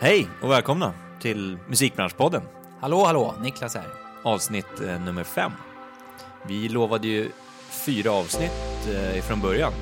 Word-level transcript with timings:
Hej 0.00 0.28
och 0.42 0.50
välkomna 0.50 0.92
till 1.20 1.58
Musikbranschpodden, 1.68 2.42
Hallå, 2.80 3.04
hallå, 3.04 3.34
Niklas 3.42 3.74
här. 3.74 3.86
avsnitt 4.22 4.80
eh, 4.88 5.00
nummer 5.00 5.24
fem. 5.24 5.52
Vi 6.46 6.68
lovade 6.68 7.06
ju 7.08 7.30
fyra 7.86 8.12
avsnitt 8.12 8.88
eh, 8.94 9.22
från 9.22 9.40
början, 9.40 9.72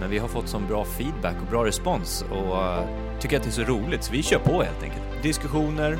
men 0.00 0.10
vi 0.10 0.18
har 0.18 0.28
fått 0.28 0.48
sån 0.48 0.66
bra 0.66 0.84
feedback 0.84 1.34
och 1.44 1.50
bra 1.50 1.64
respons 1.64 2.24
och 2.30 2.62
eh, 2.62 2.84
tycker 3.20 3.36
att 3.36 3.42
det 3.42 3.48
är 3.48 3.52
så 3.52 3.62
roligt 3.62 4.04
så 4.04 4.12
vi 4.12 4.22
kör 4.22 4.38
på 4.38 4.62
helt 4.62 4.82
enkelt. 4.82 5.22
Diskussioner, 5.22 5.98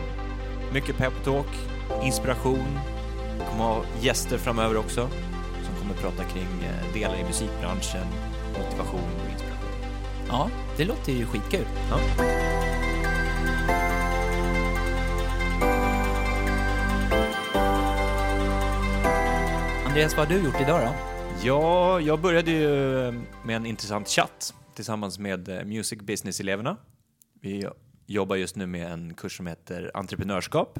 mycket 0.73 0.97
peptalk, 0.97 1.47
inspiration. 2.03 2.79
Vi 3.39 3.45
kommer 3.51 3.65
ha 3.65 3.83
gäster 4.01 4.39
framöver 4.39 4.77
också 4.77 5.09
som 5.65 5.75
kommer 5.83 5.95
prata 5.95 6.25
kring 6.25 6.49
eh, 6.65 6.93
delar 6.95 7.17
i 7.17 7.25
musikbranschen, 7.25 8.07
motivation 8.59 9.11
och 9.25 9.33
inspiration. 9.33 9.71
Ja, 10.29 10.49
det 10.77 10.85
låter 10.85 11.13
ju 11.13 11.27
skitkul. 11.27 11.67
Ja. 11.91 12.25
Andreas, 19.94 20.16
vad 20.16 20.29
har 20.29 20.34
du 20.39 20.44
gjort 20.44 20.61
idag 20.61 20.80
då? 20.80 20.94
Ja, 21.44 22.00
jag 22.00 22.21
började 22.21 22.50
ju 22.50 22.68
med 23.44 23.57
en 23.57 23.66
intressant 23.66 24.08
chatt 24.08 24.54
tillsammans 24.75 25.18
med 25.18 25.48
eh, 25.48 25.64
Music 25.64 26.00
Business-eleverna. 26.00 26.76
Vi 27.40 27.68
jobbar 28.07 28.36
just 28.36 28.57
nu 28.57 28.67
med 28.67 28.93
en 28.93 29.14
kurs 29.14 29.36
som 29.36 29.46
heter 29.46 29.90
entreprenörskap. 29.94 30.79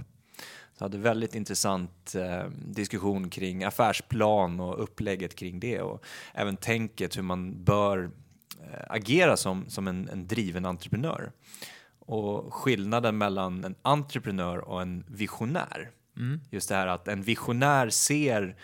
Så 0.79 0.85
hade 0.85 0.99
väldigt 0.99 1.35
intressant 1.35 2.15
eh, 2.15 2.45
diskussion 2.67 3.31
kring 3.31 3.65
affärsplan 3.65 4.61
och 4.61 4.83
upplägget 4.83 5.35
kring 5.35 5.61
det 5.61 5.81
och 5.81 6.05
även 6.33 6.57
tänket 6.57 7.17
hur 7.17 7.23
man 7.23 7.65
bör 7.65 8.11
eh, 8.61 8.85
agera 8.89 9.37
som, 9.37 9.71
som 9.71 9.89
en, 9.89 10.09
en 10.09 10.27
driven 10.27 10.67
entreprenör. 10.67 11.33
Och 11.99 12.55
skillnaden 12.55 13.19
mellan 13.19 13.65
en 13.65 13.75
entreprenör 13.83 14.59
och 14.59 14.83
en 14.83 15.05
visionär. 15.09 15.91
Just 16.51 16.69
det 16.69 16.75
här 16.75 16.87
att 16.87 17.09
en 17.09 17.23
visionär 17.23 17.91
ser 17.91 18.57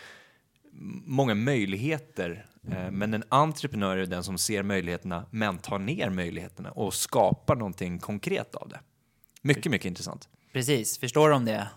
många 1.04 1.34
möjligheter. 1.34 2.46
eh, 2.70 2.90
Men 2.90 3.14
en 3.14 3.24
entreprenör 3.28 3.96
är 3.96 4.06
den 4.06 4.24
som 4.24 4.38
ser 4.38 4.62
möjligheterna 4.62 5.26
men 5.30 5.58
tar 5.58 5.78
ner 5.78 6.10
möjligheterna 6.10 6.70
och 6.70 6.94
skapar 6.94 7.56
någonting 7.56 7.98
konkret 7.98 8.54
av 8.54 8.68
det. 8.68 8.80
Mycket, 9.42 9.72
mycket 9.72 9.86
intressant. 9.86 10.28
Precis, 10.52 10.98
förstår 10.98 11.30
de 11.30 11.44
det, 11.44 11.68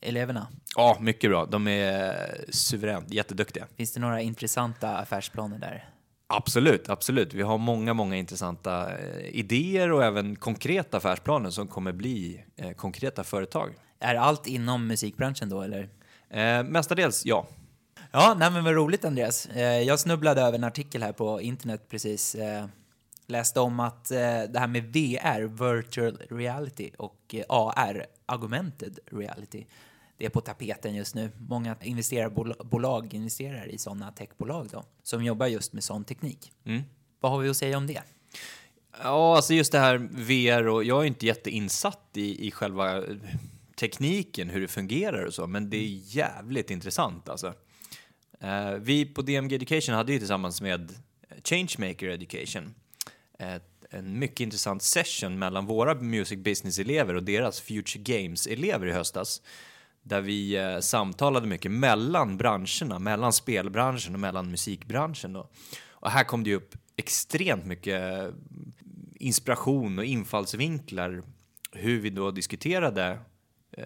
eleverna? 0.00 0.48
Ja, 0.76 0.96
mycket 1.00 1.30
bra. 1.30 1.46
De 1.46 1.68
är 1.68 2.14
suveränt 2.48 3.10
jätteduktiga. 3.12 3.66
Finns 3.76 3.92
det 3.92 4.00
några 4.00 4.20
intressanta 4.20 4.96
affärsplaner 4.96 5.58
där? 5.58 5.88
Absolut, 6.26 6.88
absolut. 6.88 7.34
Vi 7.34 7.42
har 7.42 7.58
många, 7.58 7.94
många 7.94 8.16
intressanta 8.16 8.98
eh, 8.98 9.26
idéer 9.26 9.92
och 9.92 10.04
även 10.04 10.36
konkreta 10.36 10.96
affärsplaner 10.96 11.50
som 11.50 11.68
kommer 11.68 11.92
bli 11.92 12.44
eh, 12.56 12.70
konkreta 12.70 13.24
företag. 13.24 13.74
Är 14.00 14.14
allt 14.14 14.46
inom 14.46 14.86
musikbranschen 14.86 15.48
då, 15.48 15.62
eller? 15.62 15.88
Eh, 16.30 16.62
mestadels, 16.62 17.26
ja. 17.26 17.46
Ja, 18.12 18.36
nej 18.38 18.50
men 18.50 18.64
vad 18.64 18.74
roligt 18.74 19.04
Andreas. 19.04 19.46
Eh, 19.46 19.62
Jag 19.82 20.00
snubblade 20.00 20.40
över 20.40 20.58
en 20.58 20.64
artikel 20.64 21.02
här 21.02 21.12
på 21.12 21.40
internet 21.40 21.88
precis. 21.88 22.34
eh, 22.34 22.66
Läste 23.26 23.60
om 23.60 23.80
att 23.80 24.10
eh, 24.10 24.18
det 24.18 24.58
här 24.58 24.66
med 24.66 24.84
VR, 24.84 25.72
virtual 25.74 26.22
reality, 26.30 26.90
och 26.98 27.34
AR, 27.48 28.06
augmented 28.26 28.98
reality, 29.12 29.64
det 30.18 30.26
är 30.26 30.30
på 30.30 30.40
tapeten 30.40 30.94
just 30.94 31.14
nu. 31.14 31.30
Många 31.38 31.76
investerarbolag 31.82 33.14
investerar 33.14 33.66
i 33.68 33.78
sådana 33.78 34.12
techbolag 34.12 34.68
då, 34.72 34.84
som 35.02 35.24
jobbar 35.24 35.46
just 35.46 35.72
med 35.72 35.84
sån 35.84 36.04
teknik. 36.04 36.52
Vad 37.20 37.32
har 37.32 37.38
vi 37.38 37.48
att 37.48 37.56
säga 37.56 37.76
om 37.76 37.86
det? 37.86 38.02
Ja, 39.02 39.36
alltså 39.36 39.54
just 39.54 39.72
det 39.72 39.78
här 39.78 39.96
VR 40.12 40.66
och 40.68 40.84
jag 40.84 41.02
är 41.02 41.06
inte 41.06 41.26
jätteinsatt 41.26 42.10
i, 42.14 42.46
i 42.46 42.50
själva 42.50 43.02
tekniken, 43.80 44.48
hur 44.50 44.60
det 44.60 44.68
fungerar 44.68 45.24
och 45.24 45.34
så, 45.34 45.46
men 45.46 45.70
det 45.70 45.76
är 45.76 46.16
jävligt 46.16 46.70
intressant 46.70 47.28
alltså. 47.28 47.54
Eh, 48.40 48.72
vi 48.72 49.06
på 49.06 49.22
DMG 49.22 49.54
Education 49.54 49.94
hade 49.94 50.12
ju 50.12 50.18
tillsammans 50.18 50.60
med 50.60 50.92
Changemaker 51.44 52.08
Education 52.08 52.74
ett, 53.38 53.84
en 53.90 54.18
mycket 54.18 54.40
intressant 54.40 54.82
session 54.82 55.38
mellan 55.38 55.66
våra 55.66 55.94
Music 55.94 56.38
Business-elever 56.38 57.14
och 57.14 57.22
deras 57.22 57.60
Future 57.60 58.02
Games-elever 58.02 58.86
i 58.86 58.92
höstas. 58.92 59.42
Där 60.02 60.20
vi 60.20 60.56
eh, 60.56 60.78
samtalade 60.78 61.46
mycket 61.46 61.70
mellan 61.70 62.36
branscherna, 62.36 62.98
mellan 62.98 63.32
spelbranschen 63.32 64.14
och 64.14 64.20
mellan 64.20 64.50
musikbranschen. 64.50 65.32
Då. 65.32 65.50
Och 65.88 66.10
här 66.10 66.24
kom 66.24 66.44
det 66.44 66.50
ju 66.50 66.56
upp 66.56 66.74
extremt 66.96 67.66
mycket 67.66 68.02
eh, 68.02 68.28
inspiration 69.14 69.98
och 69.98 70.04
infallsvinklar 70.04 71.22
hur 71.72 72.00
vi 72.00 72.10
då 72.10 72.30
diskuterade 72.30 73.18
eh, 73.76 73.84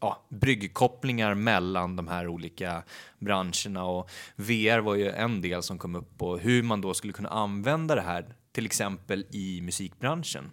ja, 0.00 0.22
bryggkopplingar 0.28 1.34
mellan 1.34 1.96
de 1.96 2.08
här 2.08 2.28
olika 2.28 2.82
branscherna 3.18 3.84
och 3.84 4.10
VR 4.36 4.78
var 4.78 4.94
ju 4.94 5.10
en 5.10 5.40
del 5.40 5.62
som 5.62 5.78
kom 5.78 5.94
upp 5.94 6.22
och 6.22 6.38
hur 6.40 6.62
man 6.62 6.80
då 6.80 6.94
skulle 6.94 7.12
kunna 7.12 7.28
använda 7.28 7.94
det 7.94 8.00
här 8.00 8.34
till 8.52 8.66
exempel 8.66 9.26
i 9.30 9.60
musikbranschen. 9.60 10.50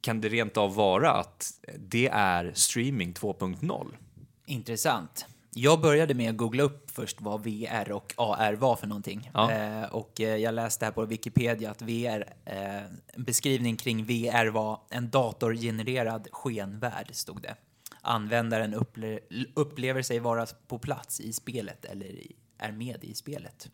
Kan 0.00 0.20
det 0.20 0.28
rent 0.28 0.56
av 0.56 0.74
vara 0.74 1.10
att 1.10 1.50
det 1.78 2.08
är 2.12 2.52
streaming 2.54 3.12
2.0? 3.12 3.86
Intressant. 4.46 5.26
Jag 5.50 5.80
började 5.80 6.14
med 6.14 6.30
att 6.30 6.36
googla 6.36 6.62
upp 6.62 6.90
först 6.90 7.20
vad 7.20 7.44
VR 7.44 7.92
och 7.92 8.14
AR 8.16 8.52
var 8.52 8.76
för 8.76 8.86
någonting. 8.86 9.30
Ja. 9.34 9.52
Eh, 9.52 9.84
och 9.84 10.20
eh, 10.20 10.36
jag 10.36 10.54
läste 10.54 10.84
här 10.84 10.92
på 10.92 11.04
Wikipedia 11.04 11.70
att 11.70 11.82
VR, 11.82 12.32
eh, 12.44 12.76
en 13.06 13.24
beskrivning 13.24 13.76
kring 13.76 14.04
VR 14.04 14.46
var 14.46 14.80
en 14.90 15.10
datorgenererad 15.10 16.28
skenvärld, 16.32 17.08
stod 17.12 17.42
det. 17.42 17.54
Användaren 18.08 18.74
upple 18.74 19.18
upplever 19.54 20.02
sig 20.02 20.18
vara 20.18 20.46
på 20.46 20.78
plats 20.78 21.20
i 21.20 21.32
spelet 21.32 21.84
eller 21.84 22.22
är 22.58 22.72
med 22.72 23.04
i 23.04 23.14
spelet. 23.14 23.70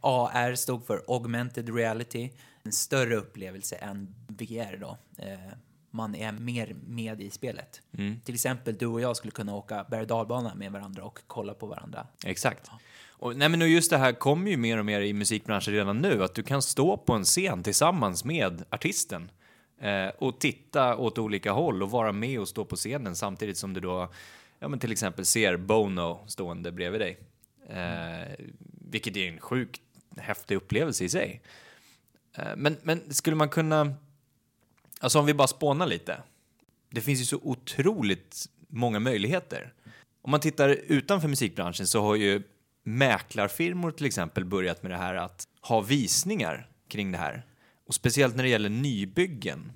AR 0.00 0.54
stod 0.54 0.86
för 0.86 1.02
augmented 1.08 1.76
reality, 1.76 2.30
en 2.62 2.72
större 2.72 3.16
upplevelse 3.16 3.76
än 3.76 4.14
VR 4.28 4.76
då. 4.76 4.98
Eh, 5.18 5.38
man 5.90 6.14
är 6.14 6.32
mer 6.32 6.76
med 6.86 7.20
i 7.20 7.30
spelet. 7.30 7.82
Till 8.24 8.34
exempel 8.34 8.76
du 8.76 8.86
och 8.86 9.00
jag 9.00 9.16
skulle 9.16 9.30
kunna 9.30 9.54
åka 9.54 9.86
berg 9.90 10.06
och 10.12 10.56
med 10.56 10.72
varandra 10.72 11.04
och 11.04 11.18
kolla 11.26 11.54
på 11.54 11.66
varandra. 11.66 12.06
Exakt. 12.24 12.70
Och, 13.08 13.36
nej, 13.36 13.48
men 13.48 13.72
just 13.72 13.90
det 13.90 13.98
här 13.98 14.12
kommer 14.12 14.50
ju 14.50 14.56
mer 14.56 14.78
och 14.78 14.86
mer 14.86 15.00
i 15.00 15.12
musikbranschen 15.12 15.74
redan 15.74 15.98
nu, 15.98 16.24
att 16.24 16.34
du 16.34 16.42
kan 16.42 16.62
stå 16.62 16.96
på 16.96 17.12
en 17.12 17.24
scen 17.24 17.62
tillsammans 17.62 18.24
med 18.24 18.64
artisten 18.70 19.30
Eh, 19.80 20.08
och 20.08 20.40
titta 20.40 20.96
åt 20.96 21.18
olika 21.18 21.52
håll 21.52 21.82
och 21.82 21.90
vara 21.90 22.12
med 22.12 22.40
och 22.40 22.48
stå 22.48 22.64
på 22.64 22.76
scenen 22.76 23.16
samtidigt 23.16 23.58
som 23.58 23.74
du 23.74 23.80
då, 23.80 24.12
ja 24.58 24.68
men 24.68 24.78
till 24.78 24.92
exempel 24.92 25.24
ser 25.26 25.56
Bono 25.56 26.24
stående 26.26 26.72
bredvid 26.72 27.00
dig. 27.00 27.18
Eh, 27.68 28.46
vilket 28.90 29.16
är 29.16 29.28
en 29.28 29.40
sjukt 29.40 29.80
häftig 30.16 30.56
upplevelse 30.56 31.04
i 31.04 31.08
sig. 31.08 31.40
Eh, 32.36 32.56
men, 32.56 32.76
men 32.82 33.14
skulle 33.14 33.36
man 33.36 33.48
kunna, 33.48 33.94
alltså 35.00 35.18
om 35.18 35.26
vi 35.26 35.34
bara 35.34 35.48
spånar 35.48 35.86
lite, 35.86 36.22
det 36.90 37.00
finns 37.00 37.20
ju 37.20 37.24
så 37.24 37.40
otroligt 37.42 38.46
många 38.68 38.98
möjligheter. 38.98 39.72
Om 40.22 40.30
man 40.30 40.40
tittar 40.40 40.68
utanför 40.68 41.28
musikbranschen 41.28 41.86
så 41.86 42.02
har 42.02 42.16
ju 42.16 42.42
mäklarfirmor 42.82 43.90
till 43.90 44.06
exempel 44.06 44.44
börjat 44.44 44.82
med 44.82 44.92
det 44.92 44.96
här 44.96 45.14
att 45.14 45.48
ha 45.60 45.80
visningar 45.80 46.68
kring 46.88 47.12
det 47.12 47.18
här. 47.18 47.46
Och 47.90 47.94
speciellt 47.94 48.36
när 48.36 48.42
det 48.42 48.48
gäller 48.48 48.68
nybyggen. 48.68 49.72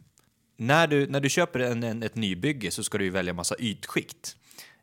När 0.57 0.87
du, 0.87 1.07
när 1.07 1.21
du 1.21 1.29
köper 1.29 1.61
en, 1.61 1.83
en, 1.83 2.03
ett 2.03 2.15
nybygge 2.15 2.71
så 2.71 2.85
ska 2.85 2.99
du 2.99 3.05
ju 3.05 3.11
välja 3.11 3.33
massa 3.33 3.55
ytskikt. 3.59 4.37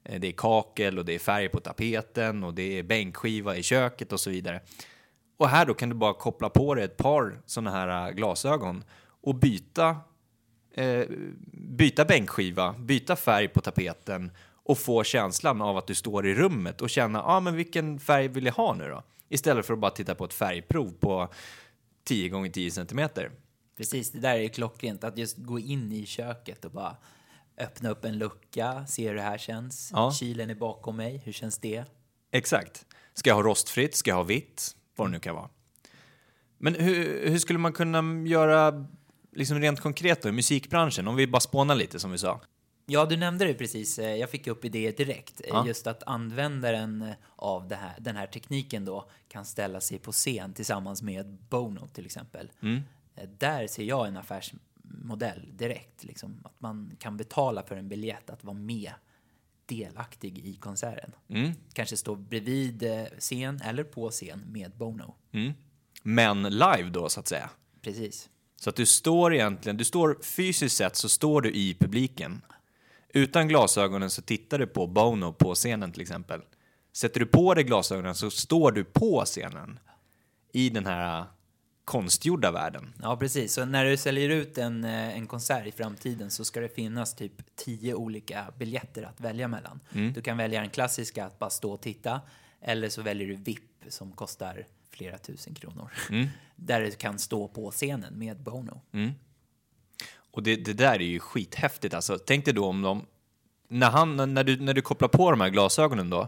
Eh, 0.03 0.19
det 0.19 0.28
är 0.28 0.31
kakel 0.31 1.00
och 1.00 1.06
det 1.06 1.16
är 1.16 1.19
färg 1.19 1.50
på 1.50 1.59
tapeten 1.59 2.44
och 2.44 2.53
det 2.53 2.80
är 2.80 2.84
bänkskiva 2.84 3.58
i 3.58 3.64
köket 3.64 4.14
och 4.14 4.19
så 4.19 4.30
vidare. 4.30 4.62
Och 5.38 5.50
här 5.50 5.66
då 5.66 5.74
kan 5.74 5.90
du 5.90 5.96
bara 5.96 6.14
koppla 6.14 6.50
på 6.50 6.75
dig 6.75 6.84
ett 6.84 6.97
par 6.97 7.42
sådana 7.46 7.72
här 7.72 8.08
eh, 8.08 8.14
glasögon 8.14 8.84
och 9.22 9.36
byta 9.36 9.98
eh, 10.74 11.06
byta 11.54 12.06
bänkskiva, 12.06 12.74
byta 12.74 13.16
färg 13.16 13.48
på 13.48 13.62
tapeten 13.62 14.31
och 14.63 14.78
få 14.78 15.04
känslan 15.04 15.62
av 15.62 15.78
att 15.78 15.88
du 15.88 15.95
står 15.95 16.28
i 16.28 16.33
rummet 16.33 16.81
och 16.81 16.89
känna, 16.89 17.19
ja 17.19 17.25
ah, 17.25 17.39
men 17.39 17.56
vilken 17.56 18.00
färg 18.00 18.28
vill 18.28 18.45
jag 18.45 18.54
ha 18.54 18.74
nu 18.74 18.89
då? 18.89 19.04
Istället 19.30 19.66
för 19.66 19.74
att 19.74 19.80
bara 19.80 19.92
titta 19.92 20.16
på 20.16 20.25
ett 20.25 20.33
färgprov 20.33 20.94
på 21.00 21.30
10 22.03 22.30
gånger 22.30 22.50
10 22.50 22.71
centimeter. 22.71 23.31
Precis, 23.77 24.12
det 24.12 24.19
där 24.19 24.36
är 24.36 24.48
klockrent. 24.48 25.03
Att 25.03 25.18
just 25.18 25.38
gå 25.38 25.59
in 25.59 25.92
i 25.92 26.06
köket 26.06 26.65
och 26.65 26.71
bara 26.71 26.98
öppna 27.57 27.89
upp 27.89 28.06
en 28.06 28.18
lucka, 28.18 28.86
se 28.88 29.07
hur 29.07 29.15
det 29.15 29.21
här 29.21 29.38
känns. 29.38 29.89
Ja. 29.94 30.12
Kylen 30.12 30.50
är 30.50 30.56
bakom 30.56 30.98
mig, 30.98 31.21
hur 31.25 31.31
känns 31.31 31.57
det? 31.57 31.83
Exakt. 32.31 32.86
Ska 33.13 33.30
jag 33.30 33.36
ha 33.36 33.44
rostfritt? 33.44 33.95
Ska 33.95 34.09
jag 34.12 34.15
ha 34.15 34.24
vitt? 34.24 34.75
Vad 34.95 35.07
det 35.07 35.12
nu 35.12 35.19
kan 35.19 35.36
vara. 35.36 35.50
Men 36.57 36.75
hur, 36.75 37.30
hur 37.30 37.38
skulle 37.38 37.59
man 37.59 37.74
kunna 37.74 38.27
göra 38.27 38.86
liksom 39.31 39.59
rent 39.59 39.80
konkret 39.80 40.21
då 40.21 40.30
i 40.30 40.31
musikbranschen? 40.31 41.07
Om 41.07 41.15
vi 41.15 41.27
bara 41.27 41.39
spånar 41.39 41.75
lite 41.75 42.00
som 42.00 42.12
vi 42.12 42.18
sa. 42.18 42.42
Ja, 42.92 43.06
du 43.06 43.18
nämnde 43.18 43.46
det 43.46 43.54
precis. 43.54 44.00
Eh, 44.00 44.16
Jag 44.16 44.30
fick 44.30 44.48
upp 44.48 44.66
idéer 44.66 44.92
direkt. 44.92 45.42
Eh, 45.42 45.48
Ja. 45.50 45.68
Just 45.68 45.88
att 45.88 46.04
användaren 46.04 47.02
eh, 47.02 47.14
av 47.36 47.74
här, 47.74 47.96
den 48.00 48.16
här 48.16 48.28
tekniken 48.28 48.86
då 48.86 49.10
kan 49.28 49.46
ställa 49.46 49.82
sig 49.82 50.00
på 50.00 50.12
scen 50.12 50.54
tillsammans 50.54 51.02
med 51.02 51.38
Bono 51.50 51.88
till 51.94 52.06
exempel. 52.06 52.52
Mm. 52.62 52.82
Där 53.38 53.68
ser 53.68 53.84
jag 53.84 54.08
en 54.08 54.18
affärs 54.18 54.54
modell 54.84 55.50
direkt. 55.58 56.04
Liksom. 56.04 56.42
Att 56.44 56.62
man 56.62 56.96
kan 57.00 57.18
betala 57.18 57.64
för 57.64 57.76
en 57.76 57.90
biljett 57.90 58.30
att 58.30 58.44
vara 58.44 58.58
med 58.58 58.92
delaktig 59.66 60.38
i 60.38 60.56
konserten. 60.56 61.12
Mm. 61.30 61.52
Kanske 61.74 61.98
stå 61.98 62.16
bredvid 62.16 62.84
scen 63.20 63.62
eller 63.64 63.84
på 63.84 64.10
scen 64.10 64.44
med 64.48 64.72
Bono. 64.78 65.16
Mm. 65.32 65.54
Men 66.04 66.44
live 66.44 66.90
då, 66.90 67.10
så 67.10 67.20
att 67.20 67.28
säga. 67.28 67.50
Precis. 67.82 68.30
Så 68.56 68.70
att 68.70 68.76
du 68.76 68.86
står 68.86 69.34
egentligen, 69.34 69.78
du 69.78 69.84
står 69.86 70.18
fysiskt 70.24 70.78
sett 70.78 70.96
så 70.96 71.10
står 71.10 71.42
du 71.42 71.52
i 71.52 71.74
publiken. 71.80 72.42
Utan 73.13 73.48
glasögonen 73.48 74.10
så 74.10 74.22
tittar 74.22 74.60
du 74.60 74.68
på 74.68 74.88
Bono 74.88 75.34
på 75.34 75.56
scenen 75.56 75.92
till 75.92 76.02
exempel. 76.02 76.42
Sätter 76.94 77.19
du 77.19 77.25
på 77.25 77.54
dig 77.54 77.63
glasögonen 77.63 78.16
så 78.16 78.30
står 78.31 78.72
du 78.72 78.84
på 78.84 79.24
scenen 79.25 79.80
i 80.54 80.69
den 80.69 80.86
här 80.86 81.25
konstgjorda 81.86 82.52
världen. 82.52 82.94
Ja, 83.02 83.18
precis. 83.18 83.54
Så 83.54 83.66
när 83.66 83.86
du 83.86 83.98
säljer 83.98 84.30
ut 84.30 84.58
en, 84.58 84.84
eh, 84.84 85.18
en 85.18 85.28
konsert 85.28 85.68
i 85.68 85.72
framtiden 85.72 86.31
så 86.31 86.46
ska 86.46 86.60
det 86.60 86.75
finnas 86.75 87.16
typ 87.16 87.56
tio 87.56 87.94
olika 87.94 88.46
biljetter 88.58 89.04
att 89.04 89.22
välja 89.22 89.48
mellan. 89.48 89.80
Du 90.14 90.22
kan 90.22 90.38
välja 90.38 90.62
den 90.62 90.69
klassiska 90.69 91.25
att 91.25 91.40
bara 91.40 91.50
stå 91.50 91.74
och 91.74 91.81
titta 91.81 92.22
eller 92.62 92.90
så 92.90 93.02
väljer 93.02 93.28
du 93.28 93.36
VIP 93.36 93.64
som 93.88 94.12
kostar 94.12 94.66
flera 94.90 95.18
tusen 95.18 95.56
kronor. 95.56 95.92
Där 96.56 96.81
du 96.81 96.92
kan 96.92 97.19
stå 97.19 97.48
på 97.48 97.72
scenen 97.72 98.19
med 98.19 98.38
Bono. 98.40 98.81
Och 100.31 100.44
det, 100.44 100.56
det 100.56 100.74
där 100.74 100.94
är 100.94 101.00
ju 101.00 101.19
skithäftigt 101.19 101.94
alltså. 101.94 102.18
Tänk 102.18 102.45
dig 102.45 102.54
då 102.54 102.66
om 102.66 102.81
de, 102.81 103.06
när, 103.68 103.89
han, 103.89 104.33
när, 104.33 104.44
du, 104.44 104.60
när 104.60 104.74
du 104.74 104.81
kopplar 104.81 105.07
på 105.07 105.31
de 105.31 105.42
här 105.42 105.50
glasögonen 105.50 106.10
då, 106.10 106.28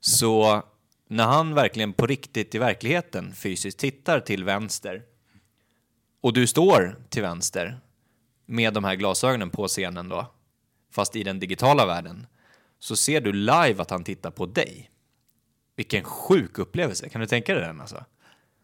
så 0.00 0.62
när 1.08 1.24
han 1.24 1.54
verkligen 1.54 1.92
på 1.92 2.06
riktigt 2.06 2.54
i 2.54 2.58
verkligheten 2.58 3.34
fysiskt 3.34 3.78
tittar 3.78 4.20
till 4.20 4.44
vänster 4.44 5.02
och 6.20 6.32
du 6.32 6.46
står 6.46 6.96
till 7.08 7.22
vänster 7.22 7.80
med 8.46 8.74
de 8.74 8.84
här 8.84 8.94
glasögonen 8.94 9.50
på 9.50 9.68
scenen 9.68 10.08
då, 10.08 10.26
fast 10.90 11.16
i 11.16 11.22
den 11.22 11.40
digitala 11.40 11.86
världen, 11.86 12.26
så 12.78 12.96
ser 12.96 13.20
du 13.20 13.32
live 13.32 13.82
att 13.82 13.90
han 13.90 14.04
tittar 14.04 14.30
på 14.30 14.46
dig. 14.46 14.90
Vilken 15.76 16.04
sjuk 16.04 16.58
upplevelse, 16.58 17.08
kan 17.08 17.20
du 17.20 17.26
tänka 17.26 17.54
dig 17.54 17.62
den 17.62 17.80
alltså? 17.80 18.04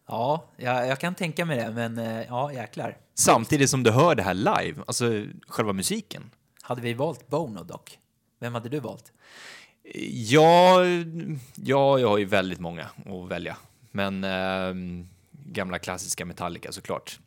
Ja, 0.08 0.44
jag, 0.56 0.88
jag 0.88 1.00
kan 1.00 1.14
tänka 1.14 1.44
mig 1.44 1.56
det, 1.58 1.70
men 1.70 1.98
eh, 1.98 2.26
ja, 2.28 2.52
jäklar. 2.52 2.96
Samtidigt 3.14 3.70
som 3.70 3.82
du 3.82 3.90
hör 3.90 4.14
det 4.14 4.22
här 4.22 4.34
live, 4.34 4.82
alltså 4.86 5.24
själva 5.48 5.72
musiken. 5.72 6.30
Hade 6.62 6.80
vi 6.80 6.94
valt 6.94 7.28
Bono 7.28 7.64
dock? 7.64 7.98
Vem 8.40 8.54
hade 8.54 8.68
du 8.68 8.80
valt? 8.80 9.12
Ja, 10.12 10.84
ja, 11.54 11.98
jag 11.98 12.08
har 12.08 12.18
ju 12.18 12.24
väldigt 12.24 12.60
många 12.60 12.86
att 13.06 13.28
välja. 13.30 13.56
Men 13.90 14.24
eh, 14.24 14.74
gamla 15.32 15.78
klassiska 15.78 16.24
Metallica 16.24 16.72
såklart. 16.72 17.18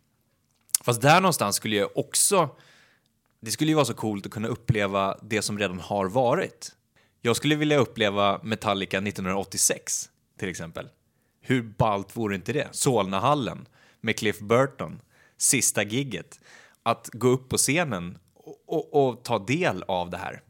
Fast 0.83 1.01
där 1.01 1.21
någonstans 1.21 1.55
skulle 1.55 1.75
jag 1.75 1.97
också... 1.97 2.49
Det 3.39 3.51
skulle 3.51 3.71
ju 3.71 3.75
vara 3.75 3.85
så 3.85 3.93
coolt 3.93 4.25
att 4.25 4.31
kunna 4.31 4.47
uppleva 4.47 5.17
det 5.21 5.41
som 5.41 5.59
redan 5.59 5.79
har 5.79 6.05
varit. 6.05 6.75
Jag 7.21 7.35
skulle 7.35 7.55
vilja 7.55 7.77
uppleva 7.77 8.39
Metallica 8.43 8.97
1986, 8.97 10.09
till 10.39 10.49
exempel. 10.49 10.89
Hur 11.41 11.61
ballt 11.61 12.17
vore 12.17 12.35
inte 12.35 12.53
det? 12.53 12.67
Solnahallen 12.71 13.67
med 14.01 14.17
Cliff 14.17 14.39
Burton, 14.39 15.01
sista 15.37 15.83
gigget. 15.83 16.39
Att 16.83 17.09
gå 17.13 17.27
upp 17.27 17.49
på 17.49 17.57
scenen 17.57 18.17
och, 18.33 18.63
och, 18.67 19.07
och 19.07 19.23
ta 19.23 19.39
del 19.39 19.83
av 19.87 20.09
det 20.09 20.17
här. 20.17 20.41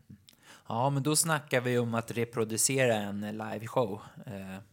Ja, 0.67 0.89
men 0.89 1.03
då 1.03 1.15
snackar 1.15 1.61
vi 1.61 1.77
om 1.77 1.93
att 1.93 2.11
reproducera 2.11 2.95
en 2.95 3.21
liveshow. 3.21 4.01
Eh, 4.25 4.63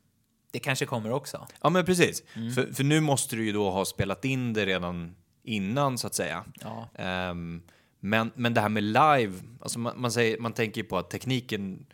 det 0.51 0.59
kanske 0.59 0.87
kommer 0.87 1.13
också. 1.13 1.47
Ja, 1.63 1.71
men 1.71 1.85
precis. 1.85 2.23
För, 2.55 2.75
för 2.75 2.85
nu 2.85 3.01
måste 3.01 3.37
du 3.37 3.45
ju 3.47 3.53
då 3.53 3.71
ha 3.71 3.85
spelat 3.85 4.25
in 4.25 4.53
det 4.53 4.67
redan 4.67 5.15
innan, 5.43 5.99
så 5.99 6.07
att 6.07 6.15
säga. 6.15 6.45
Ja. 6.61 6.89
Ehm, 6.95 7.63
men, 8.01 8.31
men 8.35 8.55
det 8.55 8.61
här 8.61 8.69
med 8.69 8.83
live, 8.83 9.33
alltså 9.61 9.79
man, 9.79 10.01
man, 10.01 10.13
säger, 10.13 10.39
man 10.39 10.53
tänker 10.53 10.81
ju 10.81 10.89
på 10.89 10.99
att 10.99 11.11
tekniken 11.11 11.87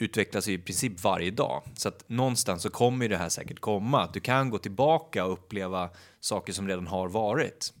utvecklas 0.00 0.48
i 0.48 0.58
princip 0.58 1.04
varje 1.04 1.30
dag. 1.30 1.62
Så 1.74 1.88
att 1.88 2.08
någonstans 2.08 2.62
så 2.62 2.70
kommer 2.70 3.08
det 3.08 3.16
här 3.16 3.28
säkert 3.28 3.60
komma. 3.60 4.02
Att 4.02 4.14
du 4.14 4.20
kan 4.20 4.50
gå 4.50 4.58
tillbaka 4.58 5.24
och 5.24 5.32
uppleva 5.32 5.90
saker 6.20 6.52
som 6.52 6.68
redan 6.68 6.86
har 6.86 7.08
varit. 7.08 7.72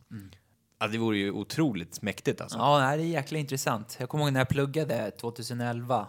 Ja, 0.78 0.88
det 0.88 0.98
vore 0.98 1.18
ju 1.18 1.30
otroligt 1.30 2.02
mäktigt 2.02 2.40
alltså. 2.40 2.58
Ja, 2.58 2.96
det 2.96 3.02
är 3.02 3.06
jäkla 3.06 3.38
intressant. 3.38 3.96
Jag 4.00 4.08
kommer 4.08 4.24
ihåg 4.24 4.32
när 4.32 4.40
jag 4.40 4.48
pluggade 4.48 5.10
2011. 5.10 6.06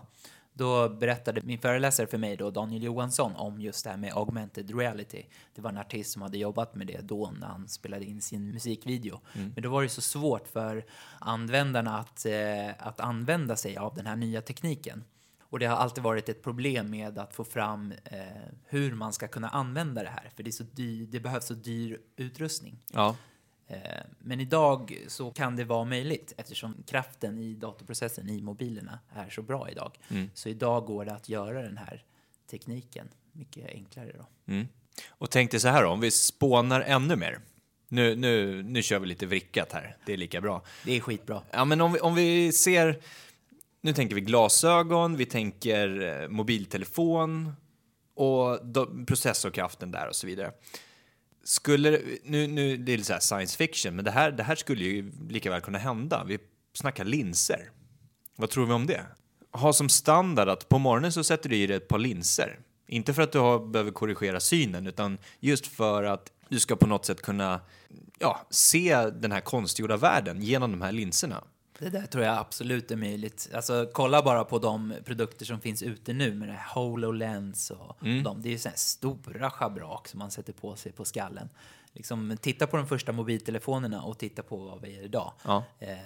Då 0.53 0.89
berättade 0.89 1.41
min 1.41 1.59
föreläsare 1.59 2.07
för 2.07 2.17
mig, 2.17 2.37
då, 2.37 2.51
Daniel 2.51 2.83
Johansson, 2.83 3.35
om 3.35 3.61
just 3.61 3.83
det 3.83 3.89
här 3.89 3.97
med 3.97 4.13
augmented 4.13 4.77
reality. 4.77 5.23
Det 5.55 5.61
var 5.61 5.69
en 5.69 5.77
artist 5.77 6.11
som 6.11 6.21
hade 6.21 6.37
jobbat 6.37 6.75
med 6.75 6.87
det 6.87 7.01
då 7.01 7.33
när 7.39 7.47
han 7.47 7.67
spelade 7.67 8.05
in 8.05 8.21
sin 8.21 8.51
musikvideo. 8.51 9.19
Men 9.33 9.63
då 9.63 9.69
var 9.69 9.83
det 9.83 9.89
så 9.89 10.01
svårt 10.01 10.47
för 10.47 10.85
användarna 11.19 11.99
att, 11.99 12.25
eh, 12.25 12.87
att 12.87 12.99
använda 12.99 13.55
sig 13.55 13.77
av 13.77 13.95
den 13.95 14.05
här 14.05 14.15
nya 14.15 14.41
tekniken. 14.41 15.03
Och 15.51 15.59
det 15.59 15.65
har 15.65 15.75
alltid 15.75 16.03
varit 16.03 16.29
ett 16.29 16.43
problem 16.43 16.89
med 16.89 17.17
att 17.17 17.33
få 17.33 17.43
fram 17.43 17.93
eh, 18.05 18.19
hur 18.65 18.93
man 18.93 19.13
ska 19.13 19.27
kunna 19.27 19.49
använda 19.49 20.03
det 20.03 20.09
här. 20.09 20.31
För 20.35 20.43
det, 20.43 20.49
är 20.49 20.51
så 20.51 20.63
dyr, 20.63 21.07
det 21.11 21.19
behövs 21.19 21.45
så 21.45 21.53
dyr 21.53 21.99
utrustning. 22.15 22.77
Ja. 22.93 23.15
Eh, 23.67 23.77
Men 24.19 24.39
idag 24.39 24.97
så 25.07 25.31
kan 25.31 25.55
det 25.55 25.63
vara 25.63 25.85
möjligt 25.85 26.33
eftersom 26.37 26.83
kraften 26.87 27.39
i 27.39 27.53
datorprocessen 27.53 28.29
i 28.29 28.41
mobilerna 28.41 28.99
är 29.13 29.29
så 29.29 29.41
bra 29.41 29.69
idag. 29.69 29.99
Så 30.33 30.49
idag 30.49 30.85
går 30.85 31.05
det 31.05 31.13
att 31.13 31.29
göra 31.29 31.61
den 31.61 31.77
här 31.77 32.03
tekniken 32.51 33.09
mycket 33.31 33.67
enklare. 33.69 34.11
Då. 34.17 34.53
Mm. 34.53 34.67
Och 35.09 35.29
tänk 35.29 35.51
dig 35.51 35.59
så 35.59 35.67
här 35.67 35.83
då, 35.83 35.89
om 35.89 35.99
vi 35.99 36.11
spånar 36.11 36.81
ännu 36.81 37.15
mer. 37.15 37.39
Nu, 37.87 38.15
nu, 38.15 38.63
nu 38.63 38.81
kör 38.81 38.99
vi 38.99 39.07
lite 39.07 39.25
vrickat 39.25 39.71
här, 39.71 39.97
det 40.05 40.13
är 40.13 40.17
lika 40.17 40.41
bra. 40.41 40.61
Det 40.85 40.97
är 40.97 40.99
skitbra. 40.99 41.43
Ja, 41.51 41.65
men 41.65 41.81
om 41.81 41.93
vi, 41.93 41.99
om 41.99 42.15
vi 42.15 42.51
ser... 42.51 42.99
Nu 43.81 43.93
tänker 43.93 44.15
vi 44.15 44.21
glasögon, 44.21 45.17
vi 45.17 45.25
tänker 45.25 46.01
eh, 46.21 46.27
mobiltelefon 46.27 47.53
och 48.15 48.65
do, 48.65 49.05
processorkraften 49.05 49.91
där 49.91 50.07
och 50.07 50.15
så 50.15 50.27
vidare. 50.27 50.51
Skulle 51.43 52.01
nu, 52.23 52.47
nu 52.47 52.77
det 52.77 52.93
är 52.93 52.97
lite 52.97 53.07
så 53.07 53.13
här 53.13 53.19
science 53.19 53.57
fiction, 53.57 53.95
men 53.95 54.05
det 54.05 54.11
här, 54.11 54.31
det 54.31 54.43
här 54.43 54.55
skulle 54.55 54.83
ju 54.83 55.11
lika 55.29 55.51
väl 55.51 55.61
kunna 55.61 55.77
hända. 55.77 56.23
Vi 56.23 56.39
snackar 56.73 57.05
linser. 57.05 57.69
Vad 58.35 58.49
tror 58.49 58.65
vi 58.65 58.73
om 58.73 58.85
det? 58.85 59.05
Ha 59.51 59.73
som 59.73 59.89
standard 59.89 60.49
att 60.49 60.69
på 60.69 60.79
morgonen 60.79 61.11
så 61.11 61.23
sätter 61.23 61.49
du 61.49 61.55
i 61.55 61.67
dig 61.67 61.77
ett 61.77 61.87
par 61.87 61.99
linser. 61.99 62.59
Inte 62.87 63.13
för 63.13 63.21
att 63.21 63.31
du 63.31 63.39
har, 63.39 63.59
behöver 63.59 63.91
korrigera 63.91 64.39
synen, 64.39 64.87
utan 64.87 65.17
just 65.39 65.67
för 65.67 66.03
att 66.03 66.31
du 66.49 66.59
ska 66.59 66.75
på 66.75 66.87
något 66.87 67.05
sätt 67.05 67.21
kunna 67.21 67.61
ja, 68.19 68.47
se 68.49 69.09
den 69.09 69.31
här 69.31 69.41
konstgjorda 69.41 69.97
världen 69.97 70.41
genom 70.41 70.71
de 70.71 70.81
här 70.81 70.91
linserna. 70.91 71.43
Det 71.81 71.89
där 71.89 72.05
tror 72.05 72.23
jag 72.23 72.37
absolut 72.37 72.91
är 72.91 72.95
möjligt. 72.95 73.49
Alltså, 73.53 73.89
kolla 73.93 74.21
bara 74.21 74.43
på 74.43 74.59
de 74.59 74.93
produkter 75.05 75.45
som 75.45 75.59
finns 75.59 75.83
ute 75.83 76.13
nu 76.13 76.33
med 76.33 76.47
det 76.47 76.53
här 76.53 76.73
HoloLens 76.73 77.71
och 77.71 77.97
de. 77.99 78.41
Det 78.41 78.49
är 78.49 78.51
ju 78.51 78.57
sådana 78.57 78.77
stora 78.77 79.49
schabrak 79.49 80.07
som 80.07 80.19
man 80.19 80.31
sätter 80.31 80.53
på 80.53 80.75
sig 80.75 80.91
på 80.91 81.05
skallen. 81.05 81.49
Liksom, 81.93 82.37
titta 82.41 82.67
på 82.67 82.77
de 82.77 82.87
första 82.87 83.11
mobiltelefonerna 83.11 84.01
och 84.01 84.17
titta 84.17 84.43
på 84.43 84.57
vad 84.57 84.81
vi 84.81 84.97
är 84.97 85.01
idag. 85.01 85.33
Ja. 85.43 85.63
Eh, 85.79 85.97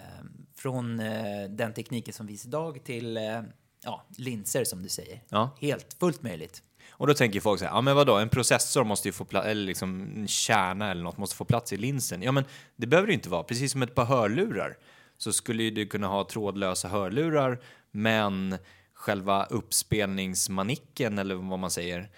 från 0.55 1.00
eh, 1.00 1.50
den 1.50 1.74
tekniken 1.74 2.13
som 2.13 2.27
finns 2.27 2.46
idag 2.46 2.84
till 2.84 3.17
eh, 3.17 3.41
ja, 3.84 4.05
linser 4.17 4.63
som 4.63 4.84
du 4.84 4.89
säger. 4.89 5.22
Ja. 5.29 5.50
Helt 5.60 5.96
fullt 6.00 6.24
möjligt. 6.24 6.63
Och 6.89 7.08
då 7.08 7.13
tänker 7.13 7.39
folk 7.39 7.60
så 7.60 7.65
här, 7.65 7.72
ja 7.72 7.82
men 7.82 7.96
vadå, 7.96 8.17
en 8.17 8.29
processor 8.29 8.84
måste 8.84 9.08
ju 9.08 9.12
få 9.12 9.25
plats, 9.25 9.48
eller 9.48 9.65
liksom 9.65 10.01
en 10.15 10.27
kärna 10.27 10.91
eller 10.91 11.03
något 11.03 11.17
måste 11.17 11.36
få 11.36 11.46
plats 11.46 11.74
i 11.74 11.77
linsen. 11.77 12.22
Ja 12.22 12.32
men 12.32 12.44
det 12.75 12.88
behöver 12.88 13.08
det 13.08 13.13
inte 13.13 13.29
vara, 13.29 13.44
precis 13.44 13.72
som 13.72 13.82
ett 13.82 13.96
par 13.96 14.05
hörlurar 14.05 14.77
så 15.17 15.34
skulle 15.34 15.63
ju 15.63 15.72
du 15.72 15.86
kunna 15.86 16.07
ha 16.07 16.27
trådlösa 16.27 16.88
hörlurar 16.88 17.62
men 17.91 18.57
själva 18.93 19.45
uppspelningsmanicken 19.45 21.19
eller 21.19 21.36
vad 21.36 21.60
man 21.60 21.72
säger 21.72 22.10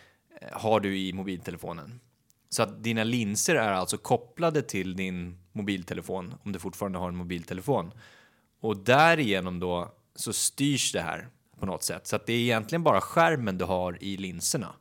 eh, 0.42 0.48
har 0.52 0.80
du 0.80 0.98
i 0.98 1.14
mobiltelefonen. 1.14 2.00
Så 2.50 2.64
att 2.64 2.84
dina 2.84 3.04
linser 3.04 3.56
är 3.56 3.72
alltså 3.72 3.98
kopplade 3.98 4.62
till 4.62 4.96
din 4.96 5.38
mobiltelefon 5.52 6.34
om 6.44 6.52
du 6.52 6.60
fortfarande 6.60 7.00
har 7.00 7.08
en 7.08 7.16
mobiltelefon. 7.16 7.92
Och 8.60 8.78
därigenom 8.78 9.60
då 9.60 9.96
så 10.16 10.34
styrs 10.34 10.92
det 10.92 11.02
här 11.02 11.28
på 11.60 11.66
något 11.66 11.84
sätt. 11.84 12.08
Så 12.08 12.16
att 12.16 12.26
det 12.26 12.34
är 12.34 12.40
egentligen 12.40 12.84
bara 12.84 13.02
skärmen 13.02 13.58
du 13.58 13.66
har 13.66 14.04
i 14.04 14.18
linserna. 14.18 14.76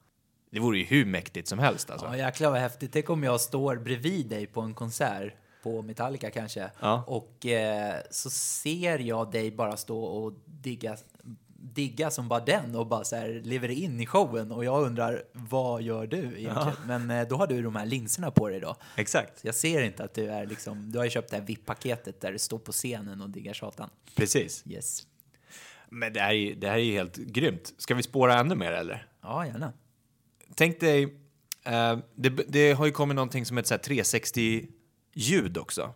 Det 0.51 0.61
vore 0.61 0.79
ju 0.79 0.85
hur 0.85 1.05
mäktigt 1.05 1.49
som 1.49 1.59
helst 1.59 1.91
alltså. 1.91 2.07
Ja, 2.07 2.17
jäklar 2.17 2.51
vad 2.51 2.61
häftigt. 2.61 2.93
Tänk 2.93 3.11
om 3.11 3.23
jag 3.23 3.41
står 3.41 3.77
bredvid 3.77 4.27
dig 4.27 4.47
på 4.47 4.61
en 4.61 4.75
konsert 4.75 5.35
på 5.67 5.83
Metallica 5.83 6.31
kanske. 6.31 6.71
Ja. 6.81 7.05
Och 7.07 7.47
eh, 7.47 8.01
så 8.11 8.31
ser 8.31 8.99
jag 8.99 9.33
dig 9.33 9.51
bara 9.51 9.77
stå 9.77 10.01
och 10.01 10.33
digga, 10.45 10.97
digga 11.57 12.11
som 12.11 12.29
bara 12.29 12.41
den 12.41 12.75
och 12.75 12.87
bara 12.87 13.05
så 13.05 13.17
här 13.17 13.41
lever 13.45 13.69
in 13.69 14.01
i 14.01 14.07
showen 14.07 14.53
och 14.53 14.65
jag 14.65 14.83
undrar 14.83 15.25
vad 15.33 15.83
gör 15.83 16.07
du 16.07 16.19
egentligen? 16.19 16.55
Ja. 16.57 16.73
Men 16.87 17.11
eh, 17.11 17.29
då 17.29 17.37
har 17.37 17.47
du 17.47 17.63
de 17.63 17.77
här 17.77 17.87
linserna 17.87 18.31
på 18.31 18.49
dig 18.49 18.61
då. 18.61 18.77
Exakt. 18.97 19.45
Jag 19.45 19.55
ser 19.55 19.83
inte 19.83 20.05
att 20.05 20.15
du 20.15 20.31
är 20.31 20.47
liksom, 20.47 20.93
du 20.93 20.99
har 20.99 21.05
ju 21.05 21.11
köpt 21.11 21.31
det 21.31 21.37
här 21.37 21.45
VIP-paketet 21.45 22.21
där 22.21 22.33
du 22.33 22.39
står 22.39 22.59
på 22.59 22.73
scenen 22.73 23.21
och 23.21 23.31
diggar 23.31 23.55
satan. 23.55 23.91
Precis. 24.15 24.65
Yes. 24.67 25.07
Men 25.89 26.13
det 26.13 26.21
här, 26.21 26.31
är, 26.31 26.35
ju, 26.35 26.55
det 26.55 26.69
här 26.69 26.75
är 26.75 26.83
ju 26.83 26.93
helt 26.93 27.17
grymt. 27.17 27.75
Ska 27.79 27.95
vi 27.95 28.03
spåra 28.03 28.39
ännu 28.39 28.55
mer 28.55 28.73
eller? 28.73 29.07
Ja, 29.23 29.47
gärna. 29.47 29.73
Tänk 30.55 30.81
dig, 30.81 31.03
eh, 31.65 31.99
det, 32.15 32.29
det, 32.29 32.73
har 32.73 32.87
ju 32.87 32.93
kommit 32.93 33.15
någonting 33.15 33.47
som 33.47 33.57
heter 33.57 33.79
360 33.79 34.69
ljud 35.17 35.59
också. 35.59 35.95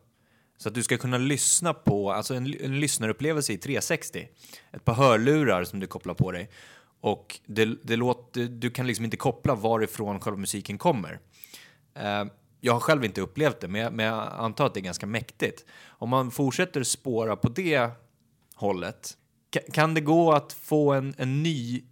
Så 0.59 0.69
att 0.69 0.75
du 0.75 0.83
ska 0.83 0.97
kunna 0.97 1.19
lyssna 1.19 1.75
på, 1.75 2.13
alltså 2.13 2.35
en, 2.35 2.55
en 2.61 2.81
lyssnarupplevelse 2.81 3.53
i 3.53 3.59
360. 3.59 4.29
Ett 4.73 4.85
par 4.85 4.95
hörlurar 4.95 5.65
som 5.65 5.81
du 5.81 5.87
kopplar 5.87 6.15
på 6.15 6.33
dig. 6.33 6.51
Och 7.01 7.41
det, 7.47 7.65
det 7.83 7.97
låter, 7.97 8.45
du 8.45 8.71
kan 8.71 8.87
liksom 8.87 9.05
inte 9.05 9.17
koppla 9.17 9.55
varifrån 9.55 10.21
själva 10.21 10.39
musiken 10.39 10.79
kommer. 10.79 11.21
Eh, 11.95 12.25
jag 12.61 12.73
har 12.73 12.81
själv 12.81 13.05
inte 13.05 13.21
upplevt 13.21 13.61
det, 13.61 13.69
men 13.69 13.81
jag, 13.81 13.93
men 13.93 14.07
jag 14.07 14.29
antar 14.33 14.67
att 14.67 14.75
det 14.75 14.81
är 14.81 14.83
ganska 14.83 15.07
mäktigt. 15.07 15.65
Om 15.87 16.09
man 16.09 16.31
fortsätter 16.31 16.83
spåra 16.83 17.37
på 17.37 17.49
det 17.49 17.91
hållet, 18.55 19.17
kan 19.73 19.95
det 19.95 20.01
gå 20.01 20.33
att 20.33 20.53
få 20.53 20.93
en, 20.93 21.15
en 21.19 21.43
ny 21.43 21.83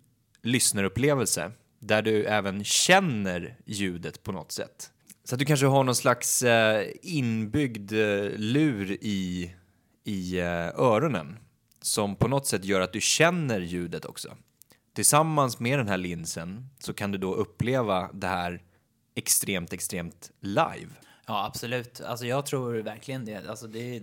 lyssnarupplevelse 0.43 1.53
där 1.79 2.03
du 2.03 2.25
även 2.25 2.65
känner 2.65 3.57
ljudet 3.67 4.23
på 4.23 4.33
något 4.33 4.53
sätt? 4.53 4.91
Så 5.29 5.35
att 5.35 5.39
du 5.39 5.45
kanske 5.45 5.67
har 5.67 5.85
någon 5.85 5.95
slags 5.95 6.43
eh, 6.43 6.87
inbyggd 7.03 7.93
eh, 7.93 8.31
lur 8.37 8.91
i, 8.91 9.55
i 10.05 10.39
eh, 10.39 10.69
öronen 10.69 11.39
som 11.81 12.17
på 12.17 12.29
något 12.29 12.47
sätt 12.47 12.65
gör 12.65 12.81
att 12.81 12.93
du 12.93 13.01
känner 13.01 13.61
ljudet 13.61 14.05
också. 14.05 14.37
Tillsammans 14.95 15.61
med 15.61 15.79
den 15.79 15.89
här 15.89 15.97
linsen 15.97 16.69
så 16.79 16.95
kan 16.95 17.13
du 17.13 17.19
då 17.19 17.35
uppleva 17.35 18.11
det 18.13 18.27
här 18.27 18.63
extremt, 19.15 19.73
extremt 19.73 20.31
live. 20.41 20.89
Ja, 21.27 21.47
absolut. 21.47 22.01
Alltså 22.01 22.27
jag 22.27 22.47
tror 22.47 22.75
verkligen 22.75 23.25
det. 23.25 23.49
Alltså 23.49 23.67
det, 23.67 23.97
är, 23.97 24.03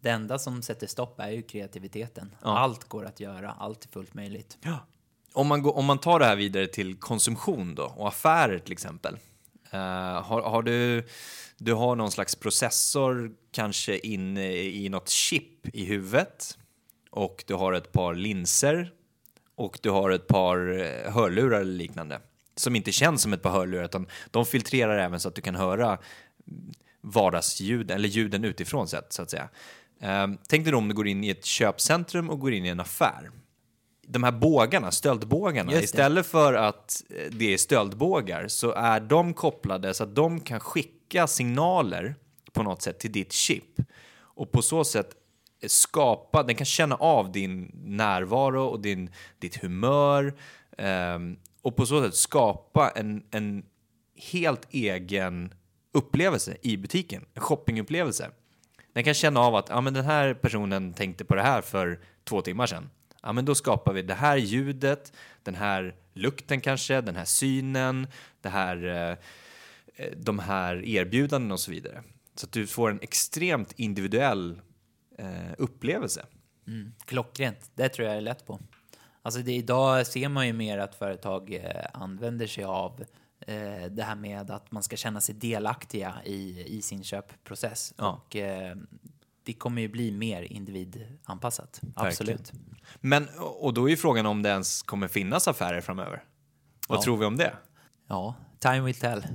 det 0.00 0.10
enda 0.10 0.38
som 0.38 0.62
sätter 0.62 0.86
stopp 0.86 1.20
är 1.20 1.30
ju 1.30 1.42
kreativiteten. 1.42 2.34
Ja. 2.42 2.58
Allt 2.58 2.84
går 2.84 3.04
att 3.04 3.20
göra, 3.20 3.50
allt 3.52 3.84
är 3.84 3.88
fullt 3.88 4.14
möjligt. 4.14 4.58
Om 5.32 5.46
man, 5.46 5.62
går, 5.62 5.76
om 5.76 5.84
man 5.84 5.98
tar 5.98 6.18
det 6.18 6.24
här 6.24 6.36
vidare 6.36 6.66
till 6.66 6.96
konsumtion 6.96 7.74
då, 7.74 7.84
och 7.96 8.08
affärer 8.08 8.58
till 8.58 8.72
exempel. 8.72 9.18
Eh, 9.74 10.22
har, 10.22 10.42
har 10.42 10.62
du, 10.62 11.06
du 11.58 11.72
har 11.72 11.96
någon 11.96 12.10
slags 12.10 12.34
processor 12.34 13.32
kanske 13.52 13.98
inne 13.98 14.52
i 14.56 14.88
något 14.88 15.08
chip 15.08 15.68
i 15.76 15.84
huvudet 15.84 16.58
och 17.10 17.44
du 17.46 17.54
har 17.54 17.72
ett 17.72 17.92
par 17.92 18.14
linser 18.14 18.92
och 19.54 19.78
du 19.82 19.90
har 19.90 20.10
ett 20.10 20.26
par 20.26 20.80
eh, 20.80 21.12
hörlurar 21.12 21.60
eller 21.60 21.72
liknande 21.72 22.20
som 22.56 22.76
inte 22.76 22.92
känns 22.92 23.22
som 23.22 23.32
ett 23.32 23.42
par 23.42 23.50
hörlurar 23.50 23.84
utan 23.84 24.06
de 24.30 24.46
filtrerar 24.46 24.98
även 24.98 25.20
så 25.20 25.28
att 25.28 25.34
du 25.34 25.42
kan 25.42 25.54
höra 25.54 25.98
vardagsljud 27.00 27.90
eller 27.90 28.08
ljuden 28.08 28.44
utifrån 28.44 28.88
sett 28.88 29.12
så 29.12 29.22
att 29.22 29.30
säga. 29.30 29.48
Eh, 30.00 30.26
tänk 30.48 30.64
dig 30.64 30.72
då 30.72 30.78
om 30.78 30.88
du 30.88 30.94
går 30.94 31.08
in 31.08 31.24
i 31.24 31.28
ett 31.28 31.44
köpcentrum 31.44 32.30
och 32.30 32.40
går 32.40 32.52
in 32.52 32.64
i 32.64 32.68
en 32.68 32.80
affär 32.80 33.30
de 34.06 34.24
här 34.24 34.32
bågarna, 34.32 34.90
stöldbågarna, 34.90 35.72
istället 35.72 36.26
för 36.26 36.54
att 36.54 37.02
eh, 37.10 37.30
det 37.30 37.54
är 37.54 37.58
stöldbågar 37.58 38.48
så 38.48 38.72
är 38.72 39.00
de 39.00 39.34
kopplade 39.34 39.94
så 39.94 40.04
att 40.04 40.14
de 40.14 40.40
kan 40.40 40.60
skicka 40.60 41.26
signaler 41.26 42.14
på 42.52 42.62
något 42.62 42.82
sätt 42.82 42.98
till 42.98 43.12
ditt 43.12 43.32
chip 43.32 43.80
och 44.16 44.52
på 44.52 44.62
så 44.62 44.84
sätt 44.84 45.10
skapa, 45.66 46.42
den 46.42 46.56
kan 46.56 46.64
känna 46.64 46.94
av 46.94 47.32
din 47.32 47.70
närvaro 47.84 48.64
och 48.64 48.80
din, 48.80 49.10
ditt 49.38 49.56
humör 49.56 50.34
ehm, 50.78 51.36
och 51.62 51.76
på 51.76 51.86
så 51.86 52.02
sätt 52.02 52.14
skapa 52.14 52.90
en, 52.90 53.22
en 53.30 53.64
helt 54.32 54.66
egen 54.70 55.54
upplevelse 55.92 56.56
i 56.62 56.76
butiken, 56.76 57.24
en 57.34 57.42
shoppingupplevelse. 57.42 58.30
Den 58.92 59.04
kan 59.04 59.14
känna 59.14 59.40
av 59.40 59.54
att 59.54 59.68
ja, 59.68 59.80
men 59.80 59.94
den 59.94 60.04
här 60.04 60.34
personen 60.34 60.94
tänkte 60.94 61.24
på 61.24 61.34
det 61.34 61.42
här 61.42 61.62
för 61.62 62.00
två 62.24 62.42
timmar 62.42 62.66
sedan. 62.66 62.90
Ja, 63.24 63.32
men 63.32 63.44
då 63.44 63.54
skapar 63.54 63.92
vi 63.92 64.02
det 64.02 64.14
här 64.14 64.36
ljudet, 64.36 65.12
den 65.42 65.54
här 65.54 65.94
lukten 66.12 66.60
kanske, 66.60 67.00
den 67.00 67.16
här 67.16 67.24
synen, 67.24 68.06
det 68.40 68.48
här, 68.48 68.84
eh, 69.96 70.06
de 70.16 70.38
här 70.38 70.84
erbjudanden 70.84 71.52
och 71.52 71.60
så 71.60 71.70
vidare. 71.70 72.02
Så 72.34 72.46
att 72.46 72.52
du 72.52 72.66
får 72.66 72.90
en 72.90 73.00
extremt 73.02 73.72
individuell 73.72 74.60
eh, 75.18 75.52
upplevelse. 75.58 76.26
Mm. 76.66 76.94
Klockrent, 77.04 77.70
det 77.74 77.88
tror 77.88 78.08
jag 78.08 78.16
är 78.16 78.20
lätt 78.20 78.46
på. 78.46 78.60
Alltså 79.22 79.40
det, 79.40 79.52
idag 79.52 80.06
ser 80.06 80.28
man 80.28 80.46
ju 80.46 80.52
mer 80.52 80.78
att 80.78 80.94
företag 80.94 81.54
eh, 81.54 81.86
använder 81.92 82.46
sig 82.46 82.64
av 82.64 83.04
eh, 83.40 83.84
det 83.90 84.02
här 84.02 84.14
med 84.14 84.50
att 84.50 84.72
man 84.72 84.82
ska 84.82 84.96
känna 84.96 85.20
sig 85.20 85.34
delaktiga 85.34 86.14
i, 86.24 86.64
i 86.66 86.82
sin 86.82 87.04
köpprocess. 87.04 87.94
Ja. 87.96 88.22
Och 88.26 88.36
eh, 88.36 88.76
det 89.44 89.52
kommer 89.52 89.82
ju 89.82 89.88
bli 89.88 90.10
mer 90.10 90.42
individanpassat. 90.42 91.80
Absolut. 91.96 92.52
Men, 93.00 93.28
och 93.38 93.74
då 93.74 93.84
är 93.86 93.90
ju 93.90 93.96
frågan 93.96 94.26
om 94.26 94.42
det 94.42 94.48
ens 94.48 94.82
kommer 94.82 95.08
finnas 95.08 95.48
affärer 95.48 95.80
framöver. 95.80 96.22
Vad 96.88 96.98
Ja. 96.98 97.02
tror 97.02 97.16
vi 97.16 97.24
om 97.24 97.36
det? 97.36 97.52
Ja, 98.08 98.34
time 98.58 98.80
will 98.80 98.94
tell. 98.94 99.26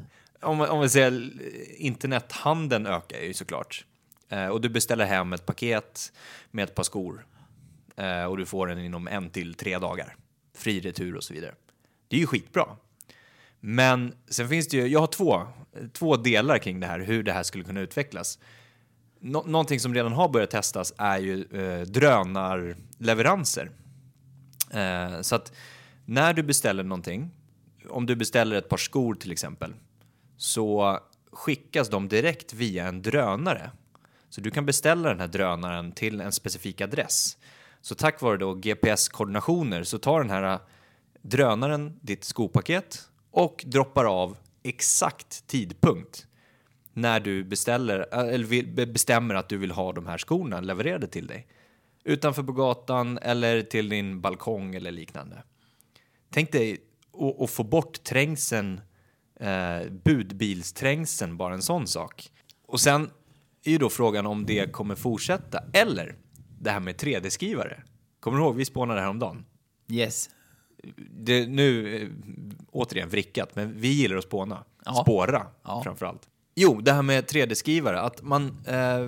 Om, 0.42 0.62
om 0.62 0.82
vi 0.82 0.90
säger 0.90 1.32
internethandeln 1.78 2.86
ökar 2.88 3.18
ju 3.20 3.34
såklart. 3.34 3.86
Eh, 4.30 4.48
och 4.48 4.62
du 4.62 4.70
beställer 4.70 5.06
hem 5.06 5.34
ett 5.34 5.46
paket 5.46 6.14
med 6.52 6.64
ett 6.64 6.76
par 6.76 6.84
skor. 6.84 7.26
Eh, 7.96 8.24
och 8.24 8.38
du 8.38 8.46
får 8.46 8.68
den 8.68 8.80
inom 8.80 9.08
en 9.08 9.30
till 9.30 9.54
tre 9.54 9.78
dagar. 9.80 10.16
Fri 10.56 10.80
retur 10.80 11.16
och 11.16 11.24
så 11.24 11.34
vidare. 11.34 11.56
Det 12.08 12.16
är 12.16 12.20
ju 12.20 12.28
skitbra. 12.28 12.66
Men 13.60 14.14
sen 14.30 14.50
finns 14.50 14.68
det 14.68 14.78
ju, 14.78 14.88
jag 14.88 15.00
har 15.00 15.08
två, 15.08 15.48
två 15.94 16.16
delar 16.18 16.58
kring 16.58 16.80
det 16.80 16.88
här, 16.88 17.00
hur 17.00 17.24
det 17.24 17.34
här 17.34 17.44
skulle 17.44 17.64
kunna 17.64 17.80
utvecklas. 17.80 18.40
Nå- 19.20 19.44
någonting 19.48 19.80
som 19.80 19.94
redan 19.94 20.12
har 20.12 20.30
börjat 20.30 20.50
testas 20.52 20.94
är 20.98 21.18
ju 21.20 21.44
eh, 21.44 21.82
drönarleveranser. 21.82 23.72
Eh, 24.72 25.22
så 25.22 25.36
att 25.36 25.52
när 26.06 26.34
du 26.34 26.44
beställer 26.44 26.84
någonting, 26.84 27.32
om 27.90 28.06
du 28.06 28.16
beställer 28.16 28.56
ett 28.56 28.70
par 28.70 28.78
skor 28.78 29.16
till 29.16 29.32
exempel, 29.32 29.74
så 30.38 31.00
skickas 31.32 31.90
de 31.90 32.08
direkt 32.08 32.54
via 32.54 32.88
en 32.88 33.02
drönare. 33.02 33.72
Så 34.30 34.42
du 34.42 34.52
kan 34.52 34.66
beställa 34.66 35.10
den 35.10 35.20
här 35.20 35.28
drönaren 35.28 35.92
till 35.92 36.22
en 36.22 36.32
specifik 36.32 36.82
adress. 36.82 37.38
Så 37.82 37.96
tack 37.96 38.22
vare 38.22 38.38
då 38.38 38.54
GPS-koordinationer 38.54 39.84
så 39.84 39.98
tar 39.98 40.20
den 40.20 40.30
här 40.30 40.54
eh, 40.54 40.60
drönaren 41.22 42.00
ditt 42.02 42.24
skopaket 42.24 43.10
och 43.32 43.64
droppar 43.68 44.06
av 44.06 44.38
exakt 44.64 45.48
tidpunkt 45.48 46.28
när 47.02 47.20
du 47.20 47.44
beställer, 47.44 48.00
eller 48.14 48.46
vill- 48.46 48.68
be- 48.68 48.86
bestämmer 48.86 49.36
att 49.36 49.50
du 49.50 49.58
vill 49.58 49.72
ha 49.72 49.94
de 49.94 50.08
här 50.08 50.18
skorna 50.18 50.62
levererade 50.62 51.08
till 51.08 51.28
dig. 51.28 51.48
Utanför 52.04 52.44
på 52.44 52.52
gatan 52.52 53.18
eller 53.22 53.62
till 53.62 53.90
din 53.90 54.22
balkong 54.22 54.76
eller 54.76 54.92
liknande. 54.92 55.44
Tänk 56.30 56.52
dig 56.52 56.78
att- 57.44 57.50
få 57.50 57.64
bort 57.64 58.04
trängseln, 58.04 58.82
eh, 59.40 59.90
budbilsträngseln, 60.04 61.38
bara 61.38 61.54
en 61.54 61.62
sån 61.62 61.88
sak. 61.88 62.32
Och 62.68 62.80
sen 62.82 63.10
är 63.64 63.72
ju 63.72 63.78
då 63.78 63.90
frågan 63.90 64.26
om 64.26 64.46
det 64.46 64.72
kommer 64.72 64.96
fortsätta. 64.96 65.64
Eller 65.74 66.16
det 66.60 66.72
här 66.72 66.80
med 66.80 66.96
3D-skrivare. 66.98 67.84
Kommer 68.20 68.38
du 68.38 68.44
ihåg, 68.44 68.56
vi 68.56 68.66
spånade 68.66 69.02
häromdagen. 69.02 69.46
Yes. 69.92 70.30
Det, 71.12 71.48
nu, 71.48 71.96
eh, 72.02 72.08
återigen 72.72 73.10
vrickat, 73.10 73.56
men 73.56 73.80
vi 73.80 73.88
gillar 73.88 74.18
att 74.18 74.24
spåna. 74.24 74.64
Ja. 74.86 74.94
Spåra 74.94 75.48
Ja. 75.64 75.82
framför 75.84 76.06
allt. 76.06 76.28
Jo, 76.62 76.82
det 76.82 76.92
här 76.92 77.02
med 77.02 77.26
3D-skrivare, 77.26 78.00
att 78.00 78.22
man, 78.22 78.48
eh, 78.68 79.02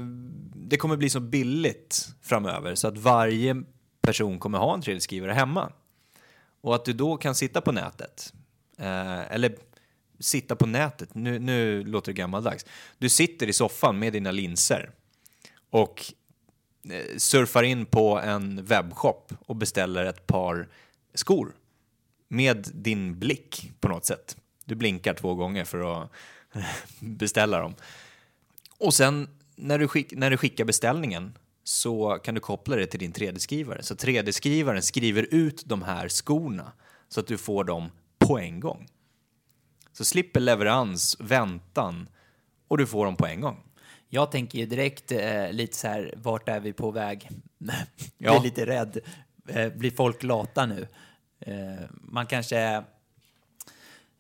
det 0.56 0.78
kommer 0.78 0.98
bli 0.98 1.10
så 1.10 1.20
billigt 1.20 2.08
framöver 2.22 2.76
så 2.76 2.88
att 2.88 2.98
varje 2.98 3.64
person 4.02 4.40
kommer 4.40 4.58
ha 4.58 4.74
en 4.74 4.82
3D-skrivare 4.82 5.32
hemma. 5.32 5.72
Och 6.62 6.76
att 6.76 6.86
du 6.86 6.94
då 6.94 7.18
kan 7.18 7.36
sitta 7.36 7.62
på 7.62 7.72
nätet, 7.72 8.34
eh, 8.78 9.32
eller 9.32 9.56
sitta 10.20 10.56
på 10.56 10.66
nätet, 10.66 11.16
nu, 11.16 11.40
nu 11.40 11.84
låter 11.84 12.12
det 12.12 12.18
gammaldags. 12.18 12.66
Du 12.98 13.10
sitter 13.10 13.48
i 13.48 13.54
soffan 13.54 14.00
med 14.00 14.14
dina 14.14 14.32
linser 14.32 14.92
och 15.70 16.14
eh, 16.90 17.18
surfar 17.18 17.64
in 17.64 17.86
på 17.86 18.20
en 18.20 18.66
webbshop 18.66 19.34
och 19.46 19.56
beställer 19.56 20.06
ett 20.06 20.28
par 20.28 20.70
skor 21.14 21.56
med 22.28 22.68
din 22.74 23.20
blick 23.20 23.72
på 23.80 23.88
något 23.88 24.06
sätt. 24.06 24.38
Du 24.66 24.76
blinkar 24.76 25.14
två 25.14 25.36
gånger 25.36 25.66
för 25.66 26.04
att 26.04 26.12
beställa 27.00 27.60
dem. 27.60 27.76
Och 28.78 28.94
sen 28.94 29.28
när 29.56 29.80
du, 29.80 29.88
skick, 29.88 30.12
när 30.12 30.30
du 30.30 30.38
skickar 30.38 30.66
beställningen 30.66 31.38
så 31.64 32.20
kan 32.24 32.36
du 32.36 32.42
koppla 32.42 32.76
det 32.76 32.86
till 32.88 33.00
din 33.00 33.14
3D-skrivare. 33.14 33.82
Så 33.84 33.94
3D-skrivaren 33.96 34.82
skriver 34.82 35.28
ut 35.32 35.64
de 35.66 35.82
här 35.82 36.08
skorna 36.10 36.72
så 37.08 37.20
att 37.20 37.28
du 37.28 37.38
får 37.38 37.64
dem 37.64 37.90
på 38.20 38.40
en 38.40 38.60
gång. 38.60 38.88
Så 39.94 40.06
slipper 40.06 40.40
leverans, 40.40 41.18
väntan 41.20 42.10
och 42.68 42.78
du 42.78 42.88
får 42.88 43.06
dem 43.06 43.16
på 43.16 43.26
en 43.28 43.42
gång. 43.42 43.64
Jag 44.10 44.32
tänker 44.32 44.60
ju 44.60 44.66
direkt 44.66 45.12
eh, 45.12 45.52
lite 45.52 45.78
så 45.78 45.88
här, 45.88 46.14
vart 46.18 46.50
är 46.50 46.60
vi 46.60 46.74
på 46.74 46.92
väg? 46.92 47.30
Blir 47.58 47.76
Ja. 48.18 48.42
lite 48.44 48.66
rädd. 48.66 48.98
Eh, 49.48 49.70
blir 49.74 49.92
folk 49.92 50.24
lata 50.24 50.66
nu? 50.66 50.88
Eh, 51.40 51.86
man 51.92 52.26
kanske... 52.26 52.84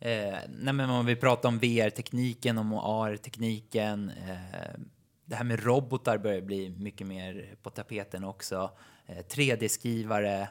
Eh, 0.01 0.37
nej 0.49 0.73
men 0.73 0.89
om 0.89 1.05
vi 1.05 1.15
pratar 1.15 1.49
om 1.49 1.59
VR-tekniken, 1.59 2.57
om 2.57 2.73
AR-tekniken. 2.73 4.09
Eh, 4.09 4.79
det 5.25 5.35
här 5.35 5.43
med 5.43 5.63
robotar 5.63 6.17
börjar 6.17 6.41
bli 6.41 6.69
mycket 6.69 7.07
mer 7.07 7.55
på 7.61 7.69
tapeten 7.69 8.23
också. 8.23 8.71
Eh, 9.05 9.17
3D-skrivare. 9.17 10.47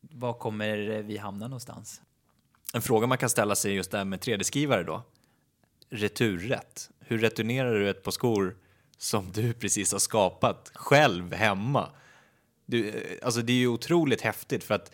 Var 0.00 0.32
kommer 0.32 1.02
vi 1.02 1.16
hamna 1.16 1.48
någonstans? 1.48 2.02
En 2.74 2.82
fråga 2.82 3.06
man 3.06 3.18
kan 3.18 3.30
ställa 3.30 3.54
sig 3.54 3.72
just 3.72 3.90
där 3.90 4.04
med 4.04 4.20
3D-skrivare 4.20 4.82
då. 4.82 5.02
Returrätt. 5.90 6.90
Hur 7.00 7.18
returnerar 7.18 7.74
du 7.74 7.90
ett 7.90 8.02
par 8.02 8.10
skor 8.10 8.56
som 8.98 9.32
du 9.32 9.52
precis 9.52 9.92
har 9.92 9.98
skapat 9.98 10.70
själv 10.74 11.32
hemma. 11.32 11.88
Du, 12.66 12.88
eh, 12.88 13.18
alltså 13.22 13.42
det 13.42 13.52
är 13.52 13.56
ju 13.56 13.68
otroligt 13.68 14.20
häftigt 14.20 14.64
för 14.64 14.74
att 14.74 14.92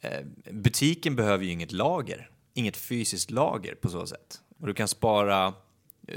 eh, 0.00 0.24
butiken 0.50 1.16
behöver 1.16 1.44
ju 1.44 1.50
inget 1.50 1.72
lager, 1.72 2.29
inget 2.54 2.76
fysiskt 2.76 3.30
lager 3.30 3.74
på 3.74 3.88
så 3.88 4.06
sätt. 4.06 4.40
Och 4.60 4.66
du 4.66 4.74
kan 4.74 4.88
spara, 4.88 5.54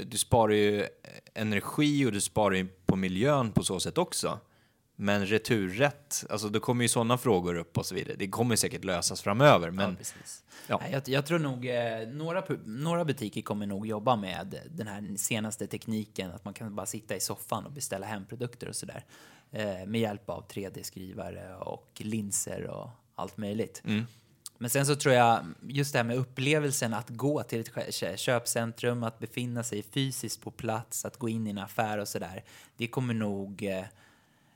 du 0.06 0.18
sparar 0.18 0.52
ju 0.52 0.86
energi 1.34 2.06
och 2.06 2.12
du 2.12 2.20
sparar 2.20 2.54
ju 2.54 2.66
på 2.86 2.96
miljön 2.96 3.52
på 3.52 3.62
så 3.62 3.80
sätt 3.80 3.98
också. 3.98 4.38
Men 4.96 5.26
returrätt, 5.26 6.24
alltså 6.30 6.48
då 6.48 6.60
kommer 6.60 6.84
ju 6.84 6.88
sådana 6.88 7.18
frågor 7.18 7.54
upp 7.54 7.78
och 7.78 7.86
så 7.86 7.94
vidare. 7.94 8.16
Det 8.18 8.28
kommer 8.28 8.56
säkert 8.56 8.84
lösas 8.84 9.22
framöver, 9.22 9.70
men 9.70 9.96
ja, 10.66 10.80
ja. 10.82 10.88
Jag, 10.92 11.08
jag 11.08 11.26
tror 11.26 11.38
nog 11.38 11.66
eh, 11.66 12.08
några, 12.08 12.44
några 12.64 13.04
butiker 13.04 13.42
kommer 13.42 13.66
nog 13.66 13.86
jobba 13.86 14.16
med 14.16 14.60
den 14.70 14.86
här 14.86 15.16
senaste 15.16 15.66
tekniken, 15.66 16.30
att 16.30 16.44
man 16.44 16.54
kan 16.54 16.74
bara 16.74 16.86
sitta 16.86 17.16
i 17.16 17.20
soffan 17.20 17.66
och 17.66 17.72
beställa 17.72 18.06
hem 18.06 18.26
produkter 18.26 18.68
och 18.68 18.76
sådär. 18.76 19.04
Eh, 19.50 19.86
med 19.86 20.00
hjälp 20.00 20.30
av 20.30 20.46
3D-skrivare 20.48 21.56
och 21.56 22.02
linser 22.04 22.66
och 22.66 22.90
allt 23.14 23.36
möjligt. 23.36 23.82
Mm. 23.84 24.04
Men 24.58 24.70
sen 24.70 24.86
så 24.86 24.96
tror 24.96 25.14
jag 25.14 25.46
just 25.62 25.92
det 25.92 25.98
här 25.98 26.04
med 26.04 26.16
upplevelsen 26.16 26.94
att 26.94 27.10
gå 27.10 27.42
till 27.42 27.60
ett 27.60 28.20
köpcentrum, 28.20 29.02
att 29.02 29.18
befinna 29.18 29.62
sig 29.62 29.82
fysiskt 29.82 30.40
på 30.40 30.50
plats, 30.50 31.04
att 31.04 31.16
gå 31.16 31.28
in 31.28 31.46
i 31.46 31.50
en 31.50 31.58
affär 31.58 31.98
och 31.98 32.08
sådär. 32.08 32.44
Det 32.76 32.86
kommer 32.86 33.14
nog 33.14 33.62
eh, 33.62 33.84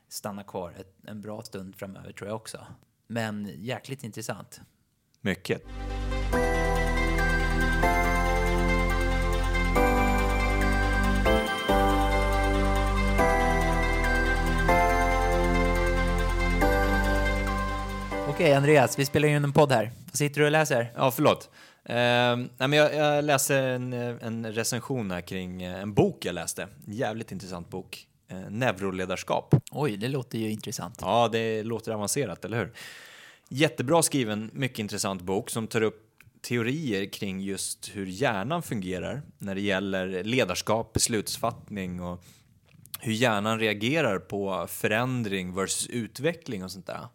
stanna 0.08 0.42
kvar 0.42 0.74
ett, 0.78 0.94
en 1.06 1.20
bra 1.20 1.42
stund 1.42 1.76
framöver 1.76 2.12
tror 2.12 2.28
jag 2.28 2.36
också. 2.36 2.66
Men 3.06 3.50
jäkligt 3.56 4.04
intressant. 4.04 4.60
mycket. 5.20 5.62
Okej 18.38 18.54
Andreas, 18.54 18.98
vi 18.98 19.04
spelar 19.04 19.28
in 19.28 19.44
en 19.44 19.52
podd 19.52 19.72
här. 19.72 19.92
Vad 20.06 20.16
sitter 20.16 20.40
du 20.40 20.46
och 20.46 20.52
läser? 20.52 20.92
Ja, 20.96 21.10
förlåt. 21.10 21.50
Eh, 21.84 21.96
nej, 22.36 22.48
men 22.58 22.72
jag, 22.72 22.94
jag 22.94 23.24
läste 23.24 23.58
en, 23.58 23.92
en 23.92 24.52
recension 24.52 25.10
här 25.10 25.20
kring 25.20 25.62
eh, 25.62 25.80
en 25.80 25.94
bok 25.94 26.24
jag 26.24 26.34
läste. 26.34 26.62
En 26.62 26.92
jävligt 26.92 27.32
intressant 27.32 27.70
bok. 27.70 28.06
Eh, 28.28 28.50
neuroledarskap. 28.50 29.54
Oj, 29.70 29.96
det 29.96 30.08
låter 30.08 30.38
ju 30.38 30.50
intressant. 30.50 30.98
Ja, 31.00 31.28
det 31.32 31.62
låter 31.62 31.92
avancerat, 31.92 32.44
eller 32.44 32.58
hur? 32.58 32.72
Jättebra 33.48 34.02
skriven, 34.02 34.50
mycket 34.52 34.78
intressant 34.78 35.22
bok 35.22 35.50
som 35.50 35.66
tar 35.66 35.82
upp 35.82 36.08
teorier 36.48 37.06
kring 37.06 37.40
just 37.40 37.90
hur 37.94 38.06
hjärnan 38.06 38.62
fungerar 38.62 39.22
när 39.38 39.54
det 39.54 39.60
gäller 39.60 40.24
ledarskap, 40.24 40.92
beslutsfattning 40.92 42.02
och 42.02 42.24
hur 43.00 43.12
hjärnan 43.12 43.58
reagerar 43.58 44.18
på 44.18 44.66
förändring 44.68 45.54
versus 45.54 45.86
utveckling 45.86 46.64
och 46.64 46.72
sånt 46.72 46.86
där. 46.86 47.08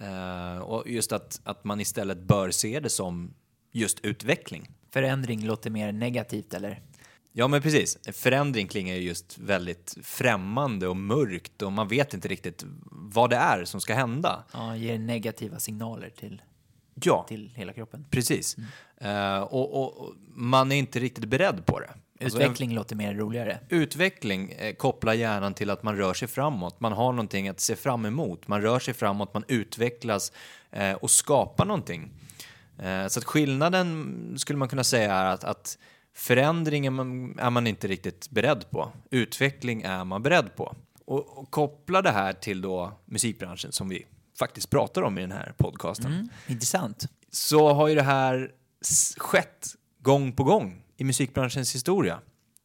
Eh, 0.00 0.58
och 0.58 0.90
just 0.90 1.12
att, 1.12 1.40
att 1.44 1.64
man 1.64 1.80
istället 1.80 2.18
bör 2.18 2.50
se 2.50 2.80
det 2.80 2.90
som 2.90 3.34
just 3.72 4.00
utveckling. 4.00 4.70
Förändring 4.90 5.46
låter 5.46 5.70
mer 5.70 5.92
negativt 5.92 6.54
eller? 6.54 6.82
Ja, 7.32 7.48
men 7.48 7.62
precis. 7.62 7.98
Förändring 8.12 8.68
klingar 8.68 8.94
ju 8.94 9.00
just 9.00 9.38
väldigt 9.38 9.96
främmande 10.02 10.88
och 10.88 10.96
mörkt 10.96 11.62
och 11.62 11.72
man 11.72 11.88
vet 11.88 12.14
inte 12.14 12.28
riktigt 12.28 12.64
vad 12.90 13.30
det 13.30 13.36
är 13.36 13.64
som 13.64 13.80
ska 13.80 13.94
hända. 13.94 14.44
Ja, 14.52 14.76
ger 14.76 14.98
negativa 14.98 15.58
signaler 15.58 16.10
till, 16.10 16.42
Ja, 16.94 17.24
till 17.28 17.52
hela 17.54 17.72
kroppen. 17.72 18.06
precis. 18.10 18.56
Eh, 18.96 19.38
och, 19.40 19.74
och, 19.82 19.98
och 20.00 20.14
man 20.34 20.72
är 20.72 20.76
inte 20.76 20.98
riktigt 21.00 21.24
beredd 21.24 21.66
på 21.66 21.80
det. 21.80 21.90
Alltså, 22.20 22.38
Utveckling 22.38 22.74
låter 22.74 22.96
mer 22.96 23.14
roligare. 23.14 23.58
Utveckling 23.68 24.50
eh, 24.50 24.74
kopplar 24.74 25.12
hjärnan 25.12 25.54
till 25.54 25.70
att 25.70 25.82
man 25.82 25.96
rör 25.96 26.14
sig 26.14 26.28
framåt. 26.28 26.80
Man 26.80 26.92
har 26.92 27.12
någonting 27.12 27.48
att 27.48 27.60
se 27.60 27.76
fram 27.76 28.04
emot. 28.04 28.48
Man 28.48 28.62
rör 28.62 28.78
sig 28.78 28.94
framåt, 28.94 29.34
man 29.34 29.44
utvecklas 29.48 30.32
eh, 30.70 30.92
och 30.92 31.10
skapar 31.10 31.64
någonting. 31.64 32.10
Eh, 32.78 33.06
så 33.06 33.18
att 33.18 33.24
skillnaden 33.24 34.34
skulle 34.38 34.58
man 34.58 34.68
kunna 34.68 34.84
säga 34.84 35.14
är 35.14 35.24
att, 35.24 35.44
att 35.44 35.78
förändring 36.14 36.86
är 36.86 36.90
man, 36.90 37.38
är 37.38 37.50
man 37.50 37.66
inte 37.66 37.88
riktigt 37.88 38.30
beredd 38.30 38.70
på. 38.70 38.92
Utveckling 39.10 39.82
är 39.82 40.04
man 40.04 40.22
beredd 40.22 40.56
på. 40.56 40.76
Och, 41.04 41.38
och 41.38 41.50
koppla 41.50 42.02
det 42.02 42.10
här 42.10 42.32
till 42.32 42.60
då 42.60 42.92
musikbranschen 43.04 43.72
som 43.72 43.88
vi 43.88 44.06
faktiskt 44.38 44.70
pratar 44.70 45.02
om 45.02 45.18
i 45.18 45.20
den 45.20 45.32
här 45.32 45.54
podcasten 45.56 46.12
Mm, 46.12 46.28
intressant. 46.46 47.04
så 47.30 47.72
har 47.72 47.88
ju 47.88 47.94
det 47.94 48.02
här 48.02 48.50
skett 49.16 49.66
gång 50.02 50.32
på 50.32 50.44
gång 50.44 50.82
i 50.96 51.04
musikbranschens 51.04 51.74
historia. 51.74 52.20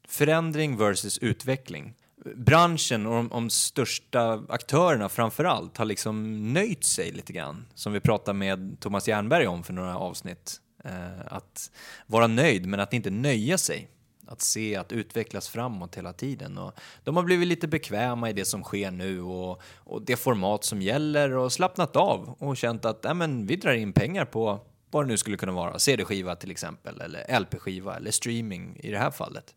Förändring 0.08 0.78
versus 0.78 1.18
utveckling. 1.18 1.94
Branschen 2.36 3.06
och 3.06 3.14
de, 3.14 3.28
de 3.28 3.50
största 3.50 4.44
aktörerna 4.50 5.10
framför 5.10 5.44
allt 5.44 5.78
har 5.78 5.86
liksom 5.86 6.48
nöjt 6.54 6.84
sig 6.84 7.12
lite 7.12 7.34
grann. 7.34 7.66
Som 7.74 7.94
vi 7.94 8.00
pratade 8.00 8.38
med 8.38 8.78
Thomas 8.80 9.08
Jernberg 9.08 9.48
om 9.48 9.64
för 9.64 9.74
några 9.74 9.98
avsnitt. 9.98 10.62
Eh, 10.84 11.26
att 11.26 11.72
vara 12.08 12.28
nöjd 12.28 12.66
men 12.66 12.80
att 12.80 12.94
inte 12.94 13.10
nöja 13.10 13.58
sig. 13.58 13.88
Att 14.28 14.42
se 14.42 14.76
att 14.76 14.92
utvecklas 14.92 15.50
framåt 15.50 15.98
hela 15.98 16.14
tiden. 16.14 16.58
Och 16.58 16.74
de 17.04 17.16
har 17.16 17.24
blivit 17.24 17.48
lite 17.48 17.68
bekväma 17.68 18.30
i 18.30 18.34
det 18.34 18.46
som 18.46 18.64
sker 18.64 18.92
nu 18.92 19.22
och, 19.22 19.62
och 19.76 20.02
det 20.02 20.16
format 20.16 20.64
som 20.64 20.82
gäller 20.82 21.36
och 21.36 21.52
slappnat 21.52 21.96
av 21.96 22.36
och 22.40 22.58
känt 22.58 22.86
att 22.86 23.06
äh, 23.06 23.14
men, 23.14 23.46
vi 23.46 23.56
drar 23.56 23.74
in 23.74 23.94
pengar 23.94 24.26
på 24.26 24.60
vad 24.92 25.04
det 25.04 25.08
nu 25.08 25.18
skulle 25.18 25.38
kunna 25.38 25.52
vara. 25.52 25.80
CD-skiva 25.80 26.36
till 26.36 26.52
exempel, 26.52 27.02
eller 27.02 27.40
LP-skiva 27.40 27.96
eller 27.96 28.12
streaming 28.12 28.80
i 28.80 28.92
det 28.92 28.98
här 28.98 29.12
fallet. 29.12 29.56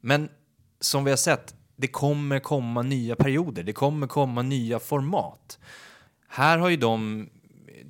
Men 0.00 0.28
som 0.80 1.04
vi 1.04 1.10
har 1.10 1.16
sett, 1.16 1.54
det 1.76 1.88
kommer 1.88 2.38
komma 2.38 2.82
nya 2.82 3.16
perioder, 3.16 3.62
det 3.62 3.72
kommer 3.72 4.06
komma 4.06 4.42
nya 4.42 4.78
format. 4.78 5.58
Här 6.28 6.58
har 6.58 6.68
ju 6.68 6.76
de 6.76 7.28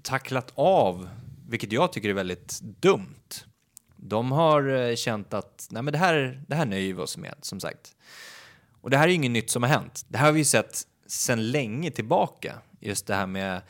tacklat 0.03 0.53
av, 0.55 1.09
vilket 1.49 1.73
jag 1.73 1.93
tycker 1.93 2.09
är 2.09 2.13
väldigt 2.13 2.61
dumt. 2.61 3.45
De 3.97 4.33
har 4.33 4.69
eh, 4.69 4.95
känt 4.95 5.35
att 5.35 5.69
nej 5.71 5.83
men 5.83 5.93
det, 5.93 5.99
här, 5.99 6.45
det 6.49 6.55
här 6.55 6.67
nöjer 6.67 6.95
vi 6.95 7.01
oss 7.01 7.17
med, 7.17 7.35
som 7.41 7.61
sagt. 7.61 7.97
Och 8.81 8.91
det 8.91 8.97
här 8.97 9.05
är 9.05 9.09
ju 9.09 9.15
inget 9.15 9.31
nytt 9.31 9.51
som 9.51 9.63
har 9.63 9.71
hänt. 9.71 10.05
Det 10.09 10.19
här 10.19 10.27
har 10.27 10.33
vi 10.33 10.39
ju 10.39 10.45
sett 10.45 10.83
sedan 11.07 11.51
länge 11.51 11.91
tillbaka. 11.91 12.59
Just 12.81 13.07
det 13.07 13.15
här 13.15 13.27
med 13.27 13.63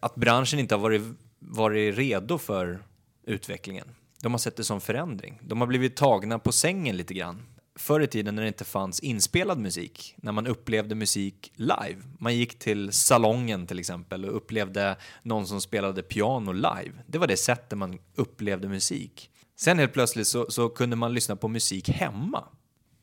att 0.00 0.14
branschen 0.14 0.58
inte 0.58 0.74
har 0.74 0.82
varit, 0.82 1.02
varit 1.38 1.98
redo 1.98 2.38
för 2.38 2.82
utvecklingen. 3.26 3.94
De 4.22 4.32
har 4.32 4.38
sett 4.38 4.56
det 4.56 4.64
som 4.64 4.80
förändring. 4.80 5.38
De 5.42 5.60
har 5.60 5.68
blivit 5.68 5.96
tagna 5.96 6.38
på 6.38 6.52
sängen 6.52 6.96
lite 6.96 7.14
grann. 7.14 7.42
Förr 7.76 8.00
i 8.00 8.06
tiden 8.06 8.34
när 8.34 8.42
det 8.42 8.48
inte 8.48 8.64
fanns 8.64 9.00
inspelad 9.00 9.58
musik, 9.58 10.14
när 10.16 10.32
man 10.32 10.46
upplevde 10.46 10.94
musik 10.94 11.52
live. 11.54 12.02
Man 12.18 12.36
gick 12.36 12.58
till 12.58 12.92
salongen 12.92 13.66
till 13.66 13.78
exempel 13.78 14.24
och 14.24 14.36
upplevde 14.36 14.96
någon 15.22 15.46
som 15.46 15.60
spelade 15.60 16.02
piano 16.02 16.52
live. 16.52 16.92
Det 17.06 17.18
var 17.18 17.26
det 17.26 17.36
sättet 17.36 17.78
man 17.78 17.98
upplevde 18.14 18.68
musik. 18.68 19.30
Sen 19.56 19.78
helt 19.78 19.92
plötsligt 19.92 20.26
så, 20.26 20.50
så 20.50 20.68
kunde 20.68 20.96
man 20.96 21.14
lyssna 21.14 21.36
på 21.36 21.48
musik 21.48 21.88
hemma. 21.88 22.44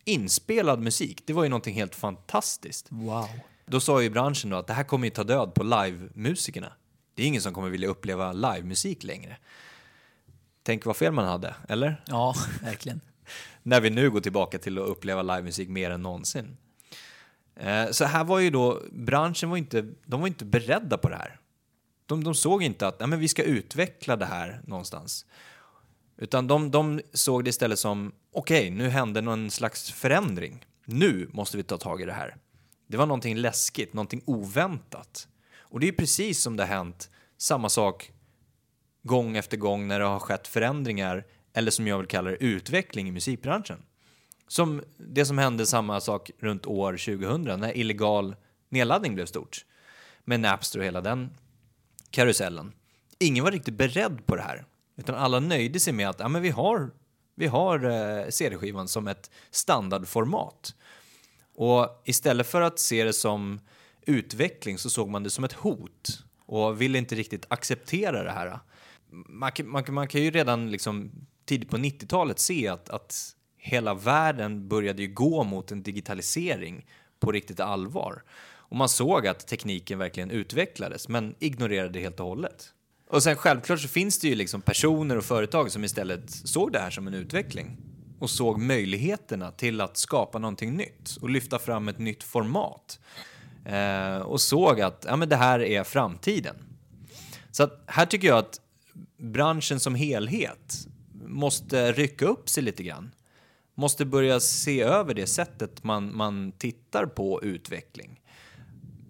Inspelad 0.06 0.82
musik, 0.82 1.24
det 1.26 1.34
var 1.34 1.44
ju 1.44 1.50
någonting 1.50 1.76
helt 1.76 1.96
fantastiskt. 1.96 2.88
Wow. 2.90 3.30
Då 3.66 3.80
sa 3.80 4.02
ju 4.02 4.10
branschen 4.10 4.50
då 4.50 4.58
att 4.58 4.68
det 4.68 4.74
här 4.74 4.84
kommer 4.84 5.08
ju 5.08 5.12
ta 5.12 5.24
död 5.24 5.54
på 5.54 5.64
livemusikerna. 5.64 6.74
Det 7.16 7.24
är 7.24 7.28
ingen 7.28 7.42
som 7.42 7.54
kommer 7.54 7.70
vilja 7.70 7.88
uppleva 7.88 8.34
livemusik 8.34 9.04
längre. 9.04 9.38
Tänk 10.64 10.86
vad 10.86 10.98
fel 10.98 11.12
man 11.14 11.26
hade, 11.26 11.56
eller? 11.70 12.04
Ja, 12.08 12.36
verkligen. 12.64 13.02
När 13.64 13.82
vi 13.82 13.90
nu 13.90 14.12
går 14.12 14.22
tillbaka 14.22 14.58
till 14.60 14.78
att 14.78 14.88
uppleva 14.88 15.22
livemusik 15.22 15.70
mer 15.70 15.92
än 15.92 16.02
någonsin. 16.02 16.58
Eh, 17.56 17.90
Så 17.92 18.06
här 18.06 18.24
var 18.24 18.40
ju 18.40 18.50
då, 18.50 18.82
branschen 18.92 19.50
var 19.50 19.58
inte, 19.58 19.82
de 20.06 20.22
var 20.22 20.28
inte 20.28 20.46
beredda 20.46 20.98
på 20.98 21.10
det 21.10 21.16
här. 21.16 21.40
De, 22.06 22.24
de 22.24 22.36
såg 22.36 22.64
inte 22.64 22.88
att 22.88 23.00
nej, 23.00 23.10
men 23.10 23.20
vi 23.20 23.28
ska 23.28 23.44
utveckla 23.44 24.16
det 24.16 24.26
här 24.26 24.62
någonstans. 24.66 25.26
Utan 26.18 26.48
de, 26.48 26.72
de 26.72 27.02
såg 27.14 27.44
det 27.44 27.50
istället 27.50 27.80
som, 27.80 28.12
okej, 28.32 28.70
nu 28.70 28.90
hände 28.90 29.22
någon 29.22 29.52
slags 29.52 29.92
förändring. 29.92 30.66
Nu 30.86 31.30
måste 31.34 31.58
vi 31.58 31.64
ta 31.64 31.78
tag 31.78 32.02
i 32.02 32.06
det 32.06 32.14
här. 32.14 32.36
Det 32.88 32.98
var 32.98 33.06
någonting 33.06 33.38
läskigt, 33.38 33.94
någonting 33.94 34.22
oväntat. 34.26 35.28
Och 35.70 35.80
det 35.80 35.86
är 35.86 35.92
ju 35.92 35.98
precis 35.98 36.42
som 36.42 36.58
det 36.58 36.64
har 36.64 36.76
hänt 36.76 37.10
samma 37.38 37.70
sak 37.70 38.12
gång 39.04 39.38
efter 39.38 39.58
gång 39.58 39.88
när 39.88 40.00
det 40.00 40.06
har 40.06 40.20
skett 40.20 40.48
förändringar, 40.48 41.26
eller 41.54 41.72
som 41.72 41.88
jag 41.88 41.98
vill 41.98 42.08
kalla 42.08 42.30
det, 42.30 42.44
utveckling 42.44 43.08
i 43.08 43.12
musikbranschen. 43.12 43.84
Som 44.48 44.84
det 44.98 45.26
som 45.26 45.38
hände 45.38 45.66
samma 45.66 46.02
sak 46.02 46.32
runt 46.40 46.66
år 46.66 46.92
2000 46.92 47.60
när 47.60 47.78
illegal 47.78 48.36
nedladdning 48.70 49.16
blev 49.16 49.26
stort. 49.26 49.66
Med 50.24 50.40
Napster 50.40 50.80
och 50.80 50.86
hela 50.86 51.02
den 51.02 51.30
karusellen. 52.10 52.74
Ingen 53.20 53.44
var 53.44 53.52
riktigt 53.52 53.74
beredd 53.74 54.26
på 54.26 54.36
det 54.36 54.42
här. 54.42 54.66
Utan 54.98 55.16
alla 55.16 55.40
nöjde 55.40 55.80
sig 55.80 55.94
med 55.94 56.10
att 56.10 56.20
ja, 56.20 56.28
men 56.28 56.42
vi 56.42 56.50
har, 56.50 56.92
vi 57.36 57.48
har 57.48 57.86
eh, 57.86 58.30
CD-skivan 58.30 58.88
som 58.88 59.08
ett 59.08 59.32
standardformat. 59.52 60.76
Och 61.56 62.02
istället 62.06 62.48
för 62.48 62.62
att 62.62 62.80
se 62.80 63.04
det 63.04 63.14
som 63.14 63.60
utveckling 64.06 64.78
så 64.78 64.90
såg 64.90 65.10
man 65.10 65.24
det 65.24 65.30
som 65.30 65.44
ett 65.44 65.54
hot 65.54 66.24
och 66.46 66.82
ville 66.82 66.98
inte 66.98 67.16
riktigt 67.16 67.46
acceptera 67.48 68.24
det 68.24 68.32
här. 68.32 68.60
Man, 69.10 69.52
kan- 69.52 69.70
man, 69.70 69.84
man 69.90 70.08
kan 70.08 70.22
ju 70.22 70.32
redan 70.32 70.72
liksom 70.72 71.12
tidigt 71.46 71.70
på 71.70 71.78
90-talet 71.78 72.40
se 72.40 72.68
att, 72.68 72.90
att 72.90 73.36
hela 73.58 73.94
världen 73.94 74.68
började 74.68 75.02
ju 75.02 75.08
gå 75.14 75.44
mot 75.44 75.72
en 75.72 75.84
digitalisering 75.84 76.86
på 77.20 77.32
riktigt 77.32 77.60
allvar. 77.60 78.24
Och 78.68 78.76
man 78.78 78.90
såg 78.90 79.28
att 79.28 79.48
tekniken 79.48 80.00
verkligen 80.00 80.32
utvecklades, 80.32 81.10
men 81.10 81.36
ignorerade 81.40 81.90
det 81.90 82.00
helt 82.00 82.20
och 82.20 82.26
hållet. 82.26 82.72
Och 83.10 83.24
sen 83.24 83.36
självklart 83.36 83.80
så 83.80 83.88
finns 83.88 84.20
det 84.20 84.28
ju 84.28 84.36
liksom 84.36 84.62
personer 84.62 85.18
och 85.18 85.24
företag 85.24 85.72
som 85.72 85.84
istället 85.84 86.30
såg 86.30 86.72
det 86.72 86.80
här 86.80 86.90
som 86.90 87.08
en 87.08 87.14
utveckling 87.14 87.78
och 88.20 88.30
såg 88.30 88.60
möjligheterna 88.60 89.52
till 89.52 89.82
att 89.82 89.98
skapa 89.98 90.40
någonting 90.40 90.76
nytt 90.78 91.16
och 91.22 91.30
lyfta 91.30 91.60
fram 91.60 91.88
ett 91.88 92.00
nytt 92.00 92.24
format. 92.24 93.00
Eh, 93.66 94.18
och 94.18 94.42
såg 94.42 94.82
att 94.82 95.06
ja, 95.08 95.16
men 95.16 95.30
det 95.30 95.36
här 95.36 95.60
är 95.60 95.84
framtiden. 95.84 96.56
Så 97.52 97.64
att 97.64 97.84
här 97.88 98.06
tycker 98.06 98.28
jag 98.28 98.38
att 98.38 98.62
branschen 99.18 99.80
som 99.80 99.96
helhet 99.96 100.88
måste 101.26 101.92
rycka 101.92 102.26
upp 102.26 102.50
sig 102.50 102.64
lite 102.64 102.84
grann. 102.84 103.12
Måste 103.76 104.06
börja 104.06 104.40
se 104.40 104.82
över 104.82 105.14
det 105.14 105.28
sättet 105.28 105.84
man, 105.84 106.16
man 106.16 106.52
tittar 106.52 107.06
på 107.06 107.44
utveckling. 107.44 108.22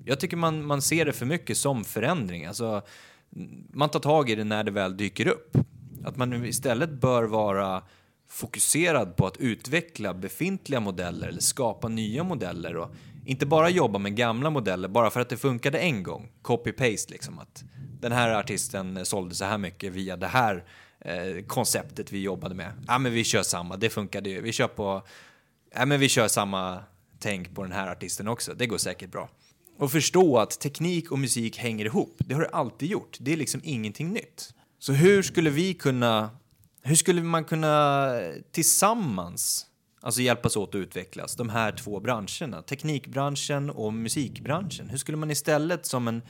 Jag 0.05 0.19
tycker 0.19 0.37
man, 0.37 0.65
man 0.65 0.81
ser 0.81 1.05
det 1.05 1.13
för 1.13 1.25
mycket 1.25 1.57
som 1.57 1.83
förändring. 1.83 2.45
Alltså, 2.45 2.81
man 3.73 3.89
tar 3.89 3.99
tag 3.99 4.29
i 4.29 4.35
det 4.35 4.43
när 4.43 4.63
det 4.63 4.71
väl 4.71 4.97
dyker 4.97 5.27
upp. 5.27 5.57
Att 6.05 6.17
man 6.17 6.45
istället 6.45 6.89
bör 6.89 7.23
vara 7.23 7.83
fokuserad 8.27 9.15
på 9.15 9.27
att 9.27 9.37
utveckla 9.37 10.13
befintliga 10.13 10.79
modeller 10.79 11.27
eller 11.27 11.41
skapa 11.41 11.87
nya 11.87 12.23
modeller 12.23 12.77
och 12.77 12.95
inte 13.25 13.45
bara 13.45 13.69
jobba 13.69 13.99
med 13.99 14.15
gamla 14.15 14.49
modeller 14.49 14.87
bara 14.87 15.09
för 15.09 15.19
att 15.19 15.29
det 15.29 15.37
funkade 15.37 15.79
en 15.79 16.03
gång. 16.03 16.31
Copy-paste 16.41 17.11
liksom 17.11 17.39
att 17.39 17.63
den 18.01 18.11
här 18.11 18.35
artisten 18.39 19.05
sålde 19.05 19.35
så 19.35 19.45
här 19.45 19.57
mycket 19.57 19.93
via 19.93 20.17
det 20.17 20.27
här 20.27 20.63
eh, 20.99 21.45
konceptet 21.47 22.11
vi 22.11 22.21
jobbade 22.21 22.55
med. 22.55 22.71
Ja, 22.87 22.97
men 22.97 23.13
vi 23.13 23.23
kör 23.23 23.43
samma, 23.43 23.77
det 23.77 23.89
funkade 23.89 24.29
ju. 24.29 24.41
Vi 24.41 24.51
kör 24.51 24.67
på, 24.67 25.01
ja, 25.75 25.85
men 25.85 25.99
vi 25.99 26.09
kör 26.09 26.27
samma 26.27 26.83
tänk 27.19 27.55
på 27.55 27.63
den 27.63 27.71
här 27.71 27.91
artisten 27.91 28.27
också. 28.27 28.53
Det 28.53 28.67
går 28.67 28.77
säkert 28.77 29.11
bra. 29.11 29.29
Och 29.77 29.91
förstå 29.91 30.37
att 30.37 30.59
teknik 30.59 31.11
och 31.11 31.19
musik 31.19 31.57
hänger 31.57 31.85
ihop. 31.85 32.15
Det 32.17 32.33
har 32.33 32.41
det 32.41 32.49
alltid 32.49 32.89
gjort. 32.89 33.17
Det 33.19 33.33
är 33.33 33.37
liksom 33.37 33.61
ingenting 33.63 34.13
nytt. 34.13 34.53
Så 34.79 34.93
hur 34.93 35.21
skulle 35.21 35.49
vi 35.49 35.73
kunna, 35.73 36.29
hur 36.81 36.95
skulle 36.95 37.23
man 37.23 37.43
kunna 37.43 38.09
tillsammans 38.51 39.65
alltså 40.05 40.21
hjälpas 40.21 40.57
åt 40.57 40.69
att 40.69 40.75
utvecklas, 40.75 41.35
de 41.35 41.49
här 41.49 41.71
två 41.71 41.99
branscherna, 41.99 42.61
teknikbranschen 42.61 43.69
och 43.69 43.93
musikbranschen. 43.93 44.89
Hur 44.89 44.97
skulle 44.97 45.17
man 45.17 45.31
istället 45.31 45.85
som 45.85 46.07
en, 46.07 46.21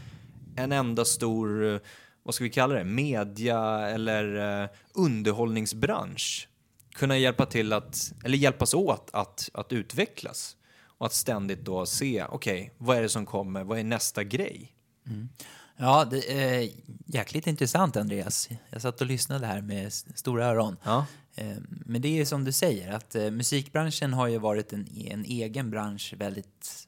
en 0.56 0.72
enda 0.72 1.06
stor, 1.06 1.74
eh, 1.74 1.80
vad 2.24 2.36
ska 2.36 2.44
vi 2.44 2.50
kalla 2.50 2.76
det, 2.76 2.84
media 2.84 3.90
eller 3.90 4.62
eh, 4.64 4.70
underhållningsbransch 4.94 6.50
kunna 6.94 7.18
hjälpa 7.18 7.46
till 7.46 7.74
att, 7.74 8.14
eller 8.26 8.38
hjälpas 8.38 8.74
åt 8.74 9.10
att, 9.14 9.50
att 9.54 9.74
utvecklas? 9.74 10.56
Och 10.98 11.06
att 11.06 11.14
ständigt 11.14 11.66
då 11.66 11.86
se, 11.86 12.24
okej, 12.30 12.62
okay, 12.62 12.70
vad 12.78 12.98
är 12.98 13.02
det 13.02 13.10
som 13.10 13.26
kommer, 13.26 13.64
vad 13.64 13.80
är 13.80 13.84
nästa 13.84 14.24
grej? 14.24 14.76
Mm. 15.08 15.30
Ja, 15.78 16.06
det 16.06 16.44
är 16.44 16.70
jäkligt 17.06 17.48
intressant 17.48 17.98
Andreas. 17.98 18.50
Jag 18.70 18.82
satt 18.82 19.02
och 19.02 19.08
lyssnade 19.08 19.48
här 19.48 19.62
med 19.62 19.94
stora 19.94 20.46
öron. 20.46 20.78
Ja. 20.84 21.06
Eh, 21.36 21.58
men 21.68 22.02
det 22.02 22.20
är 22.22 22.26
som 22.26 22.44
du 22.44 22.52
säger, 22.52 22.92
att 22.92 23.16
eh, 23.16 23.32
musikbranschen 23.32 24.14
har 24.14 24.28
ju 24.28 24.38
varit 24.38 24.74
en, 24.74 24.88
en 24.98 25.26
egen 25.26 25.72
bransch 25.72 26.14
väldigt, 26.18 26.88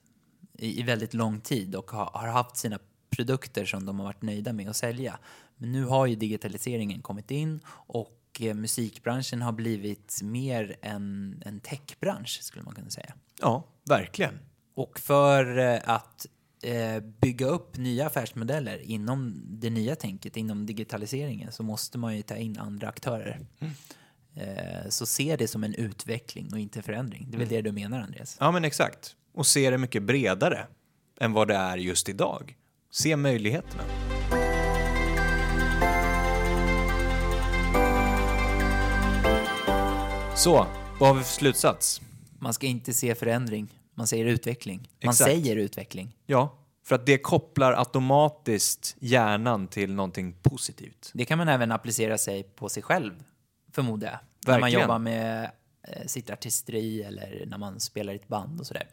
i, 0.54 0.84
väldigt 0.84 1.14
lång 1.14 1.42
tid 1.42 1.76
och 1.76 1.92
har, 1.92 2.28
haft 2.28 2.58
sina 2.58 2.80
produkter 3.10 3.66
som 3.66 3.86
de 3.86 4.00
har 4.00 4.06
varit 4.06 4.22
nöjda 4.22 4.54
med 4.54 4.70
att 4.70 4.76
sälja. 4.76 5.20
Men 5.58 5.72
nu 5.72 5.86
har 5.86 6.06
ju 6.06 6.16
digitaliseringen 6.16 7.02
kommit 7.02 7.32
in 7.32 7.60
och 7.70 8.22
eh, 8.40 8.54
musikbranschen 8.54 9.42
har 9.42 9.52
blivit 9.52 10.20
mer 10.24 10.76
en, 10.82 11.42
en 11.46 11.60
techbransch 11.60 12.40
skulle 12.42 12.66
man 12.66 12.76
kunna 12.76 12.90
säga. 12.90 13.14
Ja, 13.42 13.64
verkligen. 13.86 14.40
Och 14.76 15.00
för 15.00 15.58
att 15.86 16.26
bygga 17.22 17.46
upp 17.46 17.78
nya 17.78 18.08
affärsmodeller 18.08 18.78
inom 18.78 19.42
det 19.46 19.70
nya 19.70 19.96
tänket, 19.96 20.38
inom 20.38 20.66
digitaliseringen, 20.66 21.52
så 21.52 21.64
måste 21.64 21.98
man 21.98 22.16
ju 22.16 22.22
ta 22.22 22.36
in 22.36 22.58
andra 22.58 22.90
aktörer. 22.90 23.40
Mm. 23.60 23.74
Eh, 24.36 24.90
så 24.90 25.06
se 25.06 25.36
det 25.36 25.48
som 25.48 25.64
en 25.64 25.74
utveckling 25.74 26.50
och 26.54 26.60
inte 26.60 26.82
förändring. 26.82 27.26
Det 27.30 27.36
är 27.36 27.40
väl 27.40 27.48
mm. 27.48 27.64
det 27.64 27.70
du 27.70 27.72
menar, 27.72 28.02
Andreas? 28.02 28.38
Ja, 28.40 28.52
men 28.52 28.66
exakt. 28.66 29.16
Och 29.34 29.48
se 29.48 29.70
det 29.70 29.78
mycket 29.78 30.04
bredare 30.04 30.68
än 31.20 31.34
vad 31.34 31.48
det 31.48 31.56
är 31.56 31.78
just 31.78 32.10
idag. 32.10 32.56
Se 32.92 33.16
möjligheterna. 33.16 33.84
Så, 40.36 40.68
vad 41.00 41.10
har 41.10 41.16
vi 41.16 41.24
för 41.24 41.34
slutsats? 41.34 42.02
Man 42.40 42.54
ska 42.54 42.68
inte 42.68 42.94
se 42.94 43.16
förändring, 43.16 43.68
man 43.98 44.08
säger 44.08 44.26
utveckling. 44.26 44.78
Man 45.04 45.10
Exakt. 45.10 45.32
säger 45.32 45.56
utveckling. 45.56 46.16
Ja, 46.26 46.58
för 46.86 46.96
att 46.96 47.06
det 47.06 47.18
kopplar 47.18 47.74
automatiskt 47.74 48.96
hjärnan 49.00 49.68
till 49.68 49.94
någonting 49.94 50.34
positivt. 50.42 51.12
Det 51.14 51.26
kan 51.26 51.38
man 51.38 51.48
även 51.48 51.72
applicera 51.72 52.18
sig 52.18 52.44
på 52.44 52.70
sig 52.70 52.84
själv 52.84 53.24
förmodar 53.72 54.08
jag. 54.08 54.18
Verkligen. 54.18 54.54
När 54.54 54.60
man 54.60 54.72
jobbar 54.72 55.00
med 55.00 55.52
eh, 55.84 56.06
sitt 56.06 56.30
artisteri 56.30 57.04
eller 57.04 57.44
när 57.48 57.58
man 57.58 57.80
spelar 57.80 58.14
i 58.14 58.16
ett 58.16 58.28
band 58.28 58.60
och 58.60 58.68
sådär. 58.68 58.88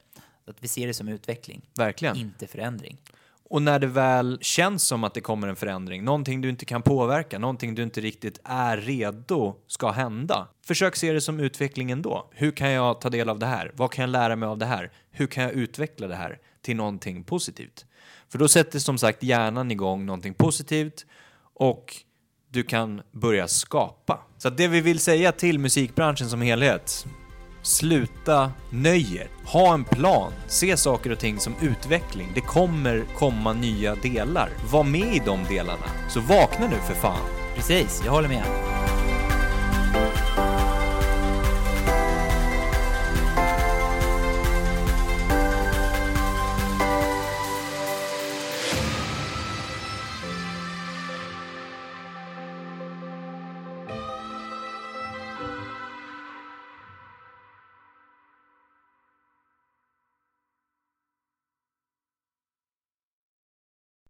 Så 0.44 0.50
att 0.50 0.56
vi 0.60 0.68
ser 0.68 0.86
det 0.86 0.94
som 0.94 1.08
utveckling, 1.08 1.70
Verkligen. 1.76 2.16
inte 2.16 2.46
förändring. 2.46 2.98
Och 3.50 3.62
när 3.62 3.78
det 3.78 3.86
väl 3.86 4.38
känns 4.40 4.82
som 4.82 5.04
att 5.04 5.14
det 5.14 5.20
kommer 5.20 5.48
en 5.48 5.56
förändring, 5.56 6.04
någonting 6.04 6.40
du 6.40 6.48
inte 6.48 6.64
kan 6.64 6.82
påverka, 6.82 7.38
någonting 7.38 7.74
du 7.74 7.82
inte 7.82 8.00
riktigt 8.00 8.40
är 8.44 8.76
redo 8.76 9.54
ska 9.66 9.90
hända. 9.90 10.48
Försök 10.66 10.96
se 10.96 11.12
det 11.12 11.20
som 11.20 11.40
utveckling 11.40 11.90
ändå. 11.90 12.30
Hur 12.32 12.50
kan 12.50 12.70
jag 12.70 13.00
ta 13.00 13.10
del 13.10 13.28
av 13.28 13.38
det 13.38 13.46
här? 13.46 13.72
Vad 13.74 13.92
kan 13.92 14.02
jag 14.02 14.10
lära 14.10 14.36
mig 14.36 14.46
av 14.46 14.58
det 14.58 14.66
här? 14.66 14.92
Hur 15.10 15.26
kan 15.26 15.44
jag 15.44 15.52
utveckla 15.52 16.06
det 16.06 16.14
här 16.14 16.38
till 16.62 16.76
någonting 16.76 17.24
positivt? 17.24 17.86
För 18.28 18.38
då 18.38 18.48
sätter 18.48 18.78
som 18.78 18.98
sagt 18.98 19.22
hjärnan 19.22 19.70
igång 19.70 20.06
någonting 20.06 20.34
positivt 20.34 21.06
och 21.54 21.94
du 22.48 22.62
kan 22.62 23.02
börja 23.12 23.48
skapa. 23.48 24.20
Så 24.38 24.50
det 24.50 24.68
vi 24.68 24.80
vill 24.80 24.98
säga 24.98 25.32
till 25.32 25.58
musikbranschen 25.58 26.30
som 26.30 26.42
helhet, 26.42 27.06
sluta 27.66 28.52
nöjer. 28.70 29.28
Ha 29.44 29.74
en 29.74 29.84
plan. 29.84 30.32
Se 30.46 30.76
saker 30.76 31.12
och 31.12 31.18
ting 31.18 31.38
som 31.38 31.54
utveckling. 31.60 32.28
Det 32.34 32.40
kommer 32.40 33.04
komma 33.16 33.52
nya 33.52 33.94
delar. 33.94 34.48
Var 34.72 34.84
med 34.84 35.14
i 35.14 35.22
de 35.24 35.44
delarna. 35.48 35.86
Så 36.08 36.20
vakna 36.20 36.66
nu 36.66 36.76
för 36.76 36.94
fan. 36.94 37.26
Precis, 37.54 38.02
jag 38.04 38.12
håller 38.12 38.28
med. 38.28 38.73